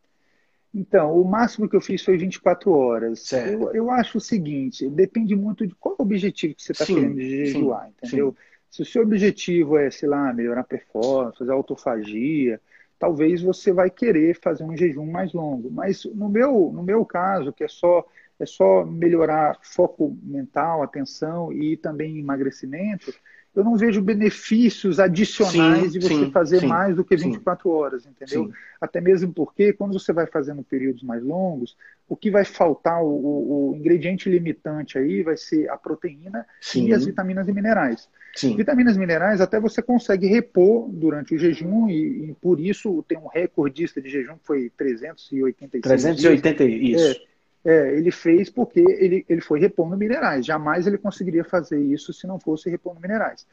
[0.73, 3.33] Então, o máximo que eu fiz foi 24 horas.
[3.33, 7.87] Eu, eu, acho o seguinte, depende muito de qual objetivo que você está querendo jejuar,
[7.87, 8.31] sim, entendeu?
[8.31, 8.37] Sim.
[8.71, 12.61] Se o seu objetivo é, sei lá, melhorar a performance, fazer autofagia,
[12.99, 15.71] talvez você vai querer fazer um jejum mais longo.
[15.71, 18.05] Mas no meu, no meu caso, que é só
[18.39, 23.15] é só melhorar foco mental, atenção e também emagrecimento,
[23.55, 27.71] eu não vejo benefícios adicionais sim, de você sim, fazer sim, mais do que 24
[27.71, 28.51] horas, entendeu?
[28.81, 31.77] Até mesmo porque quando você vai fazendo períodos mais longos,
[32.09, 36.45] o que vai faltar, o, o, ingrediente limitante aí vai ser a proteína
[36.75, 38.09] e as vitaminas e minerais.
[38.57, 43.17] Vitaminas e minerais até você consegue repor durante o jejum e, e, por isso tem
[43.17, 47.01] um recordista de jejum que foi 386 380, dias.
[47.01, 47.23] isso.
[47.23, 47.34] É,
[47.65, 50.45] é, ele fez porque ele, ele foi repondo minerais.
[50.45, 53.47] Jamais ele conseguiria fazer isso se não fosse repondo minerais.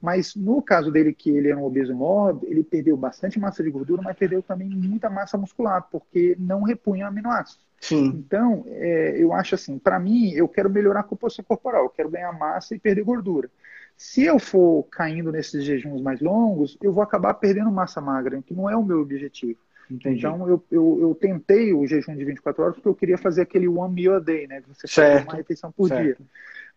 [0.00, 3.70] Mas no caso dele, que ele era um obeso mórbido, ele perdeu bastante massa de
[3.70, 7.66] gordura, mas perdeu também muita massa muscular, porque não repunha aminoácidos.
[7.80, 8.06] Sim.
[8.06, 12.10] Então, é, eu acho assim, para mim, eu quero melhorar a composição corporal, eu quero
[12.10, 13.50] ganhar massa e perder gordura.
[13.96, 18.54] Se eu for caindo nesses jejuns mais longos, eu vou acabar perdendo massa magra, que
[18.54, 19.58] não é o meu objetivo.
[19.90, 20.18] Entendi.
[20.18, 23.66] Então, eu, eu, eu, tentei o jejum de 24 horas porque eu queria fazer aquele
[23.66, 24.62] one meal a day, né?
[24.68, 26.04] Você faz uma refeição por certo.
[26.04, 26.16] dia.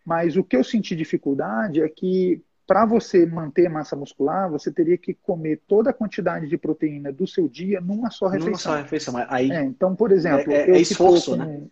[0.05, 4.97] Mas o que eu senti dificuldade é que para você manter massa muscular, você teria
[4.97, 8.51] que comer toda a quantidade de proteína do seu dia numa só refeição.
[8.51, 9.13] Numa só refeição.
[9.27, 11.63] Aí, é, então, por exemplo, é, é, é esforço, né?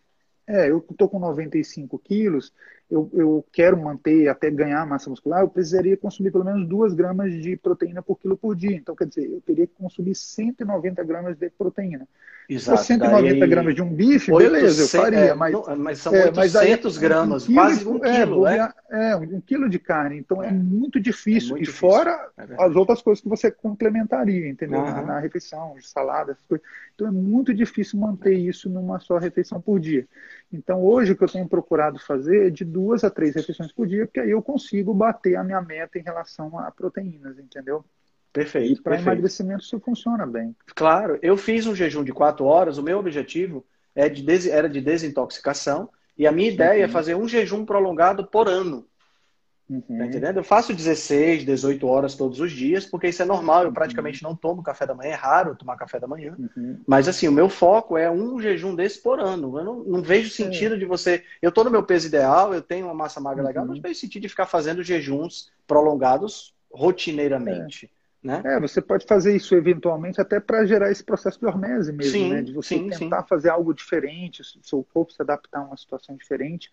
[0.45, 2.51] É, eu estou com 95 quilos,
[2.89, 7.31] eu, eu quero manter até ganhar massa muscular, eu precisaria consumir pelo menos 2 gramas
[7.31, 8.75] de proteína por quilo por dia.
[8.75, 12.07] Então, quer dizer, eu teria que consumir 190 gramas de proteína.
[12.49, 12.81] Exato.
[12.81, 13.47] Se 190 daí...
[13.47, 15.19] gramas de um bife, 800, beleza, eu faria.
[15.19, 18.73] É, mas, não, mas são 800 é, mas gramas, um quase um é, quilo, né?
[18.89, 20.17] É, um quilo de carne.
[20.17, 21.51] Então, é, é muito difícil.
[21.51, 21.87] Muito e difícil.
[21.87, 22.27] fora
[22.57, 24.79] as outras coisas que você complementaria, entendeu?
[24.79, 24.85] Uhum.
[24.85, 26.65] Na, na, refeição, salada, essas coisas.
[26.95, 30.07] Então, é muito difícil manter isso numa só refeição por dia.
[30.51, 33.85] Então, hoje, o que eu tenho procurado fazer é de duas a três refeições por
[33.85, 37.85] dia, porque aí eu consigo bater a minha meta em relação a proteínas, entendeu?
[38.33, 38.79] Perfeito.
[38.79, 40.55] E para emagrecimento isso funciona bem.
[40.75, 44.81] Claro, eu fiz um jejum de quatro horas, o meu objetivo é de era de
[44.81, 48.88] desintoxicação, e a minha ideia é fazer um jejum prolongado por ano.
[49.69, 49.81] Uhum.
[49.81, 50.37] Tá entendendo?
[50.37, 53.61] Eu faço 16, 18 horas todos os dias, porque isso é normal.
[53.61, 53.73] Eu uhum.
[53.73, 55.11] praticamente não tomo café da manhã.
[55.11, 56.35] É raro tomar café da manhã.
[56.39, 56.79] Uhum.
[56.87, 59.59] Mas assim, o meu foco é um jejum desse por ano.
[59.59, 60.77] Eu não, não vejo sentido é.
[60.77, 61.23] de você.
[61.41, 63.99] Eu estou no meu peso ideal, eu tenho uma massa magra legal, mas não vejo
[63.99, 67.85] sentido de ficar fazendo jejuns prolongados rotineiramente.
[67.85, 67.99] É.
[68.21, 68.41] Né?
[68.43, 72.29] É, você pode fazer isso eventualmente até para gerar esse processo de hormese mesmo, sim,
[72.29, 72.41] né?
[72.41, 73.27] De você sim, tentar sim.
[73.29, 76.69] fazer algo diferente, seu corpo se adaptar a uma situação diferente.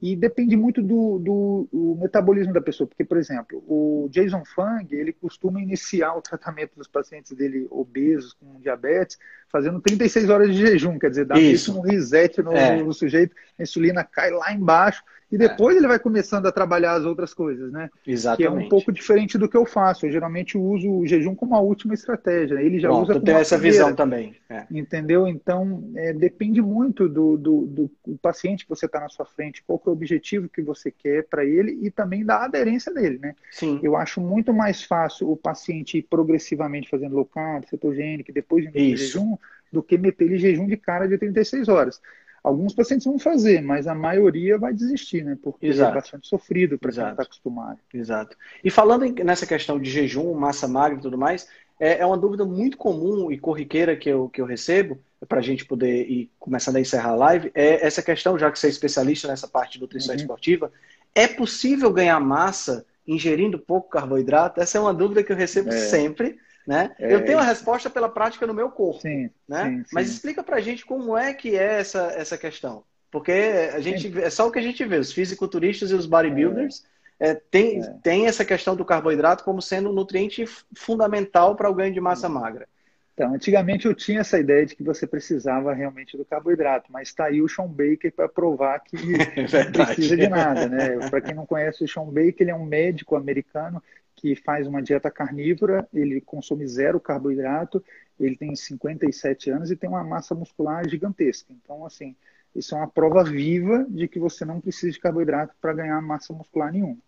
[0.00, 4.86] E depende muito do, do, do, metabolismo da pessoa, porque, por exemplo, o Jason Fung,
[4.90, 9.18] ele costuma iniciar o tratamento dos pacientes dele obesos com diabetes
[9.50, 11.76] fazendo 36 horas de jejum, quer dizer, dá isso.
[11.76, 12.82] um reset no, é.
[12.82, 15.78] no, sujeito, a insulina cai lá embaixo e depois é.
[15.78, 17.88] ele vai começando a trabalhar as outras coisas, né?
[18.04, 18.38] Exatamente.
[18.38, 20.04] Que é um pouco diferente do que eu faço.
[20.04, 22.56] Eu geralmente uso o jejum como a última estratégia.
[22.56, 22.64] Né?
[22.64, 24.34] Ele já Bom, usa como tem essa primeira, visão também.
[24.48, 24.66] É.
[24.70, 25.28] Entendeu?
[25.28, 27.90] Então, é, depende muito do, do, do,
[28.20, 31.24] paciente que você está na sua frente, qual que é o objetivo que você quer
[31.28, 33.36] para ele e também da aderência dele, né?
[33.52, 33.78] Sim.
[33.84, 38.96] Eu acho muito mais fácil o paciente ir progressivamente fazendo low carb, cetogênico, depois de
[38.96, 39.36] jejum,
[39.72, 42.00] do que meter ele jejum de cara de 36 horas.
[42.42, 45.36] Alguns pacientes vão fazer, mas a maioria vai desistir, né?
[45.42, 45.92] Porque Exato.
[45.92, 47.78] é bastante sofrido para quem está acostumado.
[47.92, 48.36] Exato.
[48.64, 51.46] E falando nessa questão de jejum, massa magra e tudo mais,
[51.78, 55.42] é, é uma dúvida muito comum e corriqueira que eu, que eu recebo, para a
[55.42, 58.70] gente poder ir começando a encerrar a live, é essa questão, já que você é
[58.70, 60.20] especialista nessa parte de nutrição uhum.
[60.20, 60.72] esportiva,
[61.14, 64.60] é possível ganhar massa ingerindo pouco carboidrato?
[64.60, 65.72] Essa é uma dúvida que eu recebo é.
[65.72, 66.38] sempre
[66.70, 66.94] né?
[67.00, 69.00] É, eu tenho a resposta pela prática no meu corpo.
[69.00, 69.64] Sim, né?
[69.64, 69.90] Sim, sim.
[69.92, 72.84] Mas explica pra gente como é que é essa, essa questão.
[73.10, 73.32] Porque
[73.74, 76.84] a gente é só o que a gente vê, os fisiculturistas e os bodybuilders
[77.18, 77.34] é.
[77.34, 77.94] Tem, é.
[78.04, 80.44] tem essa questão do carboidrato como sendo um nutriente
[80.76, 82.68] fundamental para o ganho de massa magra.
[83.14, 87.24] Então, antigamente eu tinha essa ideia de que você precisava realmente do carboidrato, mas está
[87.24, 88.96] aí o Sean Baker para provar que
[89.52, 91.10] é não precisa de nada, né?
[91.10, 93.82] Para quem não conhece o Sean Baker, ele é um médico americano
[94.20, 97.82] que faz uma dieta carnívora, ele consome zero carboidrato,
[98.18, 101.50] ele tem 57 anos e tem uma massa muscular gigantesca.
[101.50, 102.14] Então, assim,
[102.54, 106.34] isso é uma prova viva de que você não precisa de carboidrato para ganhar massa
[106.34, 106.98] muscular nenhuma.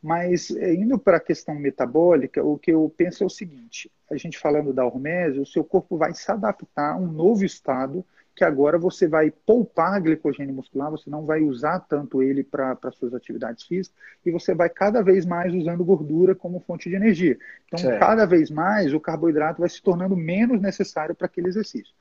[0.00, 4.16] Mas, eh, indo para a questão metabólica, o que eu penso é o seguinte: a
[4.16, 8.04] gente falando da hormese, o seu corpo vai se adaptar a um novo estado
[8.34, 13.12] que agora você vai poupar glicogênio muscular, você não vai usar tanto ele para suas
[13.12, 17.38] atividades físicas e você vai cada vez mais usando gordura como fonte de energia.
[17.66, 18.00] Então, certo.
[18.00, 21.92] cada vez mais o carboidrato vai se tornando menos necessário para aquele exercício.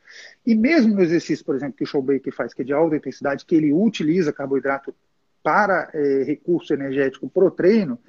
[0.45, 3.45] E mesmo no exercício, por exemplo, que o Showbaker faz, que é de alta intensidade,
[3.45, 4.95] que ele utiliza carboidrato
[5.43, 7.99] para é, recurso energético pro treino,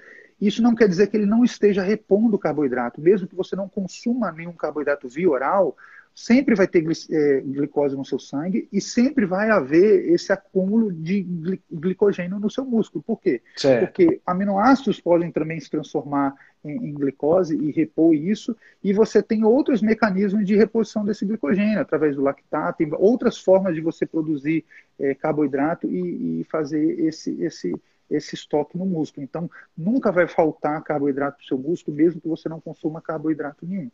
[0.41, 3.01] isso não quer dizer que ele não esteja repondo carboidrato.
[3.01, 5.77] Mesmo que você não consuma nenhum carboidrato via oral,
[6.15, 11.27] sempre vai ter é, glicose no seu sangue e sempre vai haver esse acúmulo de
[11.71, 13.03] glicogênio no seu músculo.
[13.03, 13.41] Por quê?
[13.57, 13.87] Certo.
[13.87, 16.35] Porque aminoácidos podem também se transformar
[16.65, 21.81] em, em, glicose e repor isso, e você tem outros mecanismos de reposição desse glicogênio,
[21.81, 24.65] através do lactato, tem outras formas de você produzir
[24.99, 27.75] é, carboidrato e, e fazer esse, esse,
[28.09, 29.25] esse estoque no músculo.
[29.25, 33.67] Então, nunca vai faltar carboidrato para o seu músculo, mesmo que você não consuma carboidrato
[33.67, 33.91] nenhum.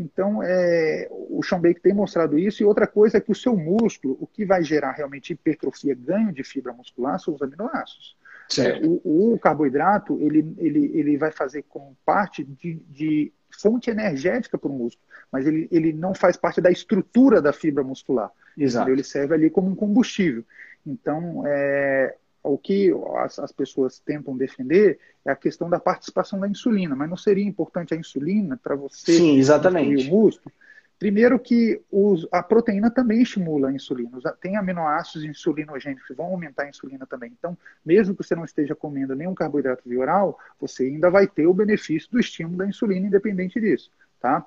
[0.00, 2.62] Então, é, o Sean Baker tem mostrado isso.
[2.62, 6.32] E outra coisa é que o seu músculo, o que vai gerar realmente hipertrofia, ganho
[6.32, 8.16] de fibra muscular, são os aminoácidos.
[8.58, 13.30] É, o, o, carboidrato, ele, ele, ele vai fazer como parte de, de
[13.60, 17.84] fonte energética para o músculo, mas ele, ele não faz parte da estrutura da fibra
[17.84, 18.30] muscular.
[18.56, 18.90] Exato.
[18.90, 20.42] Ele serve ali como um combustível.
[20.84, 26.48] Então, é, o que as, as, pessoas tentam defender é a questão da participação da
[26.48, 30.08] insulina, mas não seria importante a insulina para você Sim, exatamente.
[30.08, 30.52] o músculo?
[31.00, 34.20] Primeiro que os, a proteína também estimula a insulina.
[34.38, 37.32] Tem aminoácidos insulinogênicos que vão aumentar a insulina também.
[37.38, 41.46] Então, mesmo que você não esteja comendo nenhum carboidrato via oral, você ainda vai ter
[41.46, 44.46] o benefício do estímulo da insulina independente disso, tá?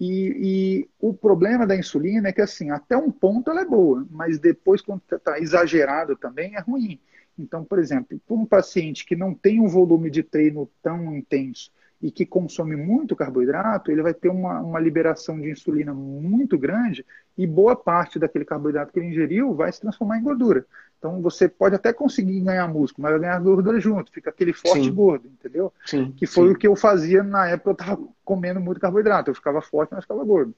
[0.00, 4.06] E, e o problema da insulina é que, assim, até um ponto ela é boa,
[4.10, 6.98] mas depois, quando está exagerado também, é ruim.
[7.38, 11.70] Então, por exemplo, para um paciente que não tem um volume de treino tão intenso
[12.02, 17.04] e que consome muito carboidrato, ele vai ter uma, uma liberação de insulina muito grande
[17.36, 20.64] e boa parte daquele carboidrato que ele ingeriu vai se transformar em gordura.
[20.98, 24.84] Então você pode até conseguir ganhar músculo, mas vai ganhar gordura junto, fica aquele forte
[24.84, 24.92] sim.
[24.92, 25.72] gordo, entendeu?
[25.84, 26.54] Sim, que foi sim.
[26.54, 30.04] o que eu fazia na época, eu estava comendo muito carboidrato, eu ficava forte, mas
[30.04, 30.54] ficava gordo.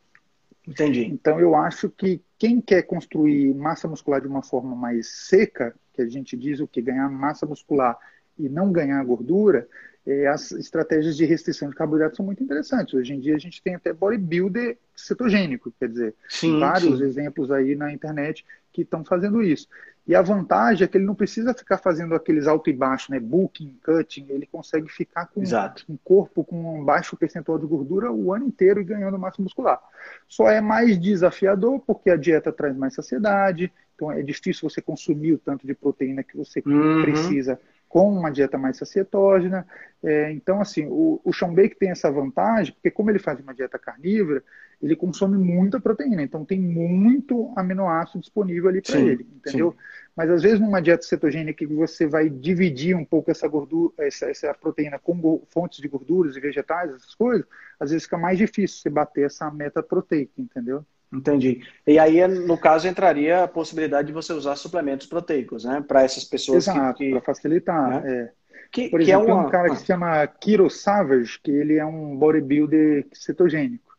[0.66, 1.04] Entendi.
[1.04, 6.02] Então eu acho que quem quer construir massa muscular de uma forma mais seca, que
[6.02, 7.98] a gente diz o que ganhar massa muscular
[8.38, 9.68] e não ganhar gordura,
[10.06, 12.94] é, as estratégias de restrição de carboidratos são muito interessantes.
[12.94, 17.04] Hoje em dia a gente tem até bodybuilder cetogênico, quer dizer, sim, vários sim.
[17.04, 19.68] exemplos aí na internet que estão fazendo isso.
[20.06, 23.20] E a vantagem é que ele não precisa ficar fazendo aqueles alto e baixo, né?
[23.20, 25.84] Booking, cutting, ele consegue ficar com Exato.
[25.88, 29.80] um corpo com um baixo percentual de gordura o ano inteiro e ganhando massa muscular.
[30.28, 35.34] Só é mais desafiador porque a dieta traz mais saciedade, então é difícil você consumir
[35.34, 37.02] o tanto de proteína que você uhum.
[37.02, 37.60] precisa
[37.92, 39.66] com uma dieta mais sacietógena.
[40.02, 43.54] É, então, assim, o, o Sean Bake tem essa vantagem, porque como ele faz uma
[43.54, 44.42] dieta carnívora,
[44.80, 49.72] ele consome muita proteína, então tem muito aminoácido disponível ali para ele, entendeu?
[49.72, 49.78] Sim.
[50.16, 54.24] Mas às vezes numa dieta cetogênica que você vai dividir um pouco essa gordura, essa,
[54.24, 57.46] essa proteína com fontes de gorduras e vegetais, essas coisas,
[57.78, 60.82] às vezes fica mais difícil você bater essa meta proteica, entendeu?
[61.12, 61.62] Entendi.
[61.86, 65.84] E aí, no caso, entraria a possibilidade de você usar suplementos proteicos, né?
[65.86, 67.10] Para essas pessoas Exato, que.
[67.10, 68.02] para facilitar.
[68.02, 68.10] Né?
[68.10, 68.32] É.
[68.70, 69.40] Que, Por exemplo, que é uma...
[69.40, 73.92] tem um cara que se chama Kiro Savage, que ele é um bodybuilder cetogênico.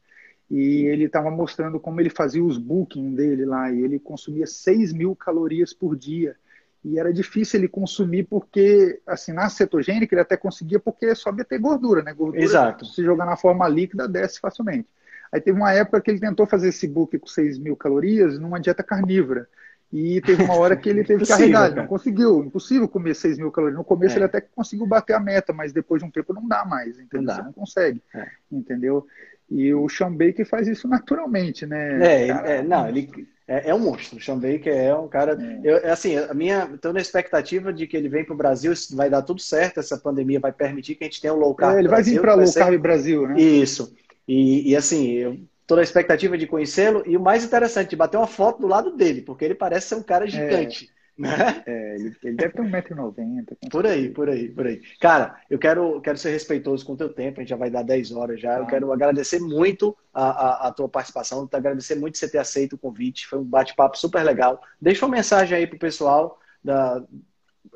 [0.50, 3.72] E ele estava mostrando como ele fazia os booking dele lá.
[3.72, 6.36] E ele consumia 6 mil calorias por dia.
[6.84, 11.60] E era difícil ele consumir porque, assim, na cetogênica ele até conseguia porque só ter
[11.60, 12.14] gordura, né?
[12.14, 12.86] Gordura, Exato.
[12.86, 14.88] se jogar na forma líquida, desce facilmente.
[15.34, 18.60] Aí teve uma época que ele tentou fazer esse book com 6 mil calorias numa
[18.60, 19.48] dieta carnívora.
[19.92, 23.40] E teve uma hora que ele teve que carregar, ele não conseguiu, impossível comer 6
[23.40, 23.78] mil calorias.
[23.78, 24.18] No começo é.
[24.20, 27.22] ele até conseguiu bater a meta, mas depois de um tempo não dá mais, entendeu?
[27.22, 27.36] Não dá.
[27.36, 28.28] Você não consegue, é.
[28.52, 29.08] entendeu?
[29.50, 32.00] E o Sean Baker faz isso naturalmente, né?
[32.06, 34.18] É, é não, ele é, é, um monstro.
[34.18, 35.38] O Sean Baker é um cara.
[35.40, 35.60] É.
[35.64, 36.70] Eu, assim, a minha.
[36.74, 39.98] Estou na expectativa de que ele venha para o Brasil, vai dar tudo certo, essa
[39.98, 41.76] pandemia vai permitir que a gente tenha o low carb.
[41.76, 43.40] É, ele vai vir para low carb Brasil, né?
[43.40, 43.94] Isso.
[44.28, 47.04] E, e assim, eu tô na expectativa de conhecê-lo.
[47.06, 49.96] E o mais interessante, de bater uma foto do lado dele, porque ele parece ser
[49.96, 50.90] um cara gigante.
[50.90, 50.94] É.
[51.16, 51.64] Né?
[51.68, 53.70] É, ele, ele deve ter 1,90m.
[53.70, 54.82] Por aí, por aí, por aí.
[55.00, 57.84] Cara, eu quero, quero ser respeitoso com o teu tempo, a gente já vai dar
[57.84, 58.56] 10 horas já.
[58.56, 58.60] Ah.
[58.60, 62.80] Eu quero agradecer muito a, a, a, tua participação, agradecer muito você ter aceito o
[62.80, 63.28] convite.
[63.28, 64.62] Foi um bate-papo super legal.
[64.82, 67.04] Deixa uma mensagem aí pro pessoal da,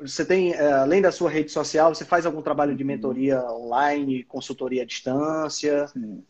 [0.00, 4.24] você tem, é, além da sua rede social, você faz algum trabalho de mentoria online,
[4.24, 5.86] consultoria à distância?
[5.88, 6.24] Sim.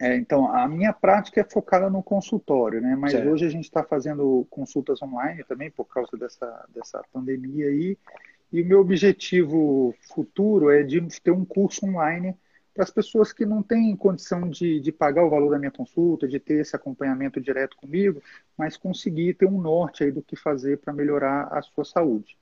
[0.00, 2.94] É, então, a minha prática é focada no consultório, né?
[2.96, 3.28] Mas certo.
[3.28, 7.96] hoje a gente está fazendo consultas online também por causa dessa, dessa pandemia aí.
[8.52, 12.36] E o meu objetivo futuro é de ter um curso online
[12.74, 16.28] para as pessoas que não têm condição de, de pagar o valor da minha consulta,
[16.28, 18.22] de ter esse acompanhamento direto comigo,
[18.56, 22.36] mas conseguir ter um norte aí do que fazer para melhorar a sua saúde.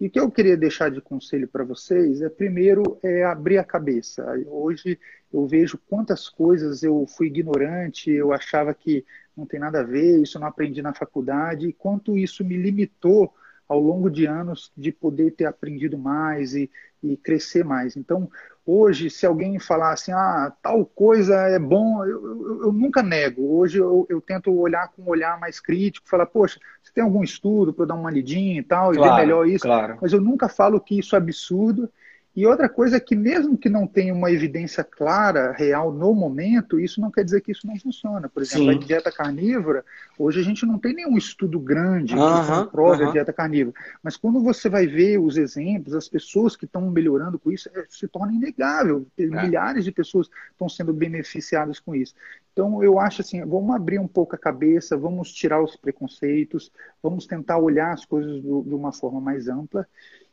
[0.00, 3.64] E o que eu queria deixar de conselho para vocês é, primeiro, é abrir a
[3.64, 4.24] cabeça.
[4.46, 4.98] Hoje
[5.32, 9.04] eu vejo quantas coisas eu fui ignorante, eu achava que
[9.36, 12.56] não tem nada a ver, isso eu não aprendi na faculdade, e quanto isso me
[12.56, 13.32] limitou
[13.68, 16.70] ao longo de anos de poder ter aprendido mais e,
[17.02, 17.96] e crescer mais.
[17.96, 18.30] Então,
[18.66, 23.58] hoje, se alguém falar assim, ah, tal coisa é bom, eu, eu, eu nunca nego.
[23.58, 27.22] Hoje eu, eu, tento olhar com um olhar mais crítico, falar, poxa, você tem algum
[27.22, 29.64] estudo para dar uma lidinha e tal, claro, e ver melhor isso?
[29.64, 29.98] Claro.
[30.00, 31.90] Mas eu nunca falo que isso é absurdo
[32.36, 36.80] e outra coisa é que, mesmo que não tenha uma evidência clara, real, no momento,
[36.80, 38.28] isso não quer dizer que isso não funciona.
[38.28, 38.76] Por exemplo, Sim.
[38.76, 39.84] a dieta carnívora,
[40.18, 42.20] hoje a gente não tem nenhum estudo grande que
[42.50, 43.76] comprove a dieta carnívora.
[44.02, 47.84] Mas quando você vai ver os exemplos, as pessoas que estão melhorando com isso, é,
[47.88, 49.06] se torna inegável.
[49.16, 49.26] É.
[49.26, 52.14] Milhares de pessoas estão sendo beneficiadas com isso.
[52.52, 57.26] Então, eu acho assim, vamos abrir um pouco a cabeça, vamos tirar os preconceitos, vamos
[57.26, 59.86] tentar olhar as coisas do, de uma forma mais ampla.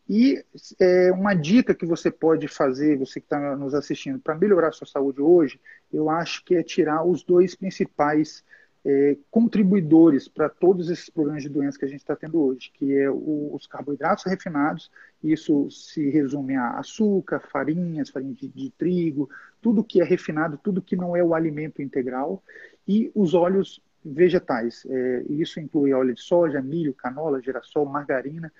[0.09, 0.43] E
[0.79, 4.71] é, uma dica que você pode fazer, você que está nos assistindo, para melhorar a
[4.71, 5.59] sua saúde hoje,
[5.91, 8.43] eu acho que é tirar os dois principais
[8.83, 12.97] é, contribuidores para todos esses problemas de doença que a gente está tendo hoje, que
[12.97, 14.91] é o, os carboidratos refinados,
[15.23, 19.29] isso se resume a açúcar, farinhas, farinha de, de, trigo,
[19.61, 22.43] tudo que é refinado, tudo que não é o alimento integral,
[22.87, 24.83] e os óleos vegetais.
[24.89, 28.51] É, isso inclui óleo de soja, milho, canola, girassol, margarina.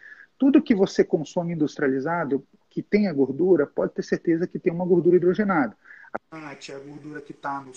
[0.41, 5.15] Tudo que você consome industrializado, que tenha gordura, pode ter certeza que tem uma gordura
[5.15, 5.77] hidrogenada.
[6.31, 7.71] A gordura que está no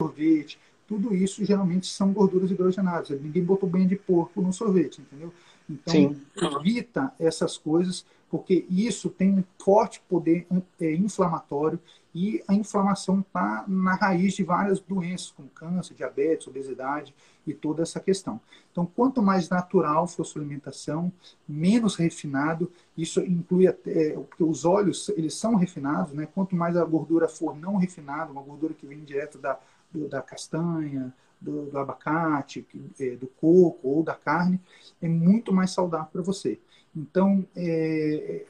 [0.00, 3.10] sorvete, tudo isso geralmente são gorduras hidrogenadas.
[3.20, 5.34] Ninguém botou banha de porco no sorvete, entendeu?
[5.68, 6.22] Então, Sim.
[6.40, 10.46] evita essas coisas, porque isso tem um forte poder
[10.80, 11.80] é, inflamatório
[12.14, 17.12] e a inflamação está na raiz de várias doenças, como câncer, diabetes, obesidade
[17.46, 18.40] e toda essa questão.
[18.72, 21.12] Então, quanto mais natural for sua alimentação,
[21.48, 26.26] menos refinado, isso inclui até, porque os óleos, eles são refinados, né?
[26.34, 29.58] Quanto mais a gordura for não refinada, uma gordura que vem direto da
[29.92, 32.66] do, da castanha, do, do abacate,
[32.98, 34.60] é, do coco ou da carne,
[35.00, 36.58] é muito mais saudável para você.
[36.94, 38.44] Então, é,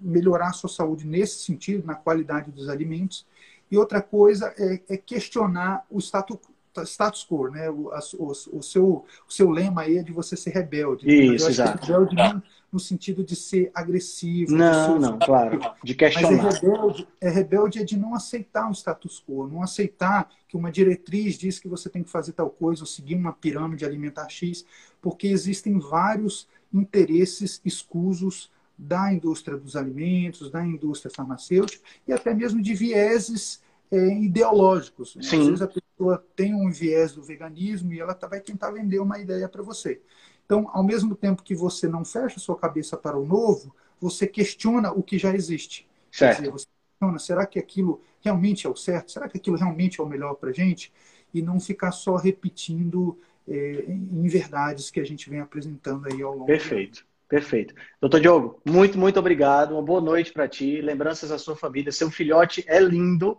[0.00, 3.26] melhorar a sua saúde nesse sentido, na qualidade dos alimentos.
[3.70, 6.38] E outra coisa é, é questionar o status,
[6.84, 7.68] status quo, né?
[7.70, 11.08] O, a, o, o, seu, o seu lema aí é de você ser rebelde.
[11.08, 11.86] Isso, exato.
[11.86, 12.42] rebelde não
[12.72, 14.54] no sentido de ser agressivo.
[14.54, 15.58] Não, não, claro.
[15.82, 16.42] De questionar.
[16.42, 20.56] Mas é rebelde, é rebelde é de não aceitar o status quo, não aceitar que
[20.56, 24.28] uma diretriz diz que você tem que fazer tal coisa ou seguir uma pirâmide alimentar
[24.28, 24.64] X,
[25.00, 32.62] porque existem vários interesses escusos da indústria dos alimentos, da indústria farmacêutica e até mesmo
[32.62, 33.60] de vieses
[33.90, 35.16] é, ideológicos.
[35.16, 35.22] Né?
[35.24, 35.82] Às vezes a pessoa
[36.34, 40.00] tem um viés do veganismo e ela tá, vai tentar vender uma ideia para você.
[40.44, 44.92] Então, ao mesmo tempo que você não fecha sua cabeça para o novo, você questiona
[44.92, 45.88] o que já existe.
[46.10, 46.36] Certo.
[46.36, 49.12] Quer dizer, você questiona, será que aquilo realmente é o certo?
[49.12, 50.92] Será que aquilo realmente é o melhor para a gente?
[51.32, 56.32] E não ficar só repetindo é, em verdades que a gente vem apresentando aí ao
[56.32, 57.06] longo Perfeito.
[57.28, 57.72] Perfeito.
[58.00, 59.70] Doutor Diogo, muito, muito obrigado.
[59.72, 60.80] Uma boa noite para ti.
[60.80, 61.92] Lembranças à sua família.
[61.92, 63.38] Seu filhote é lindo.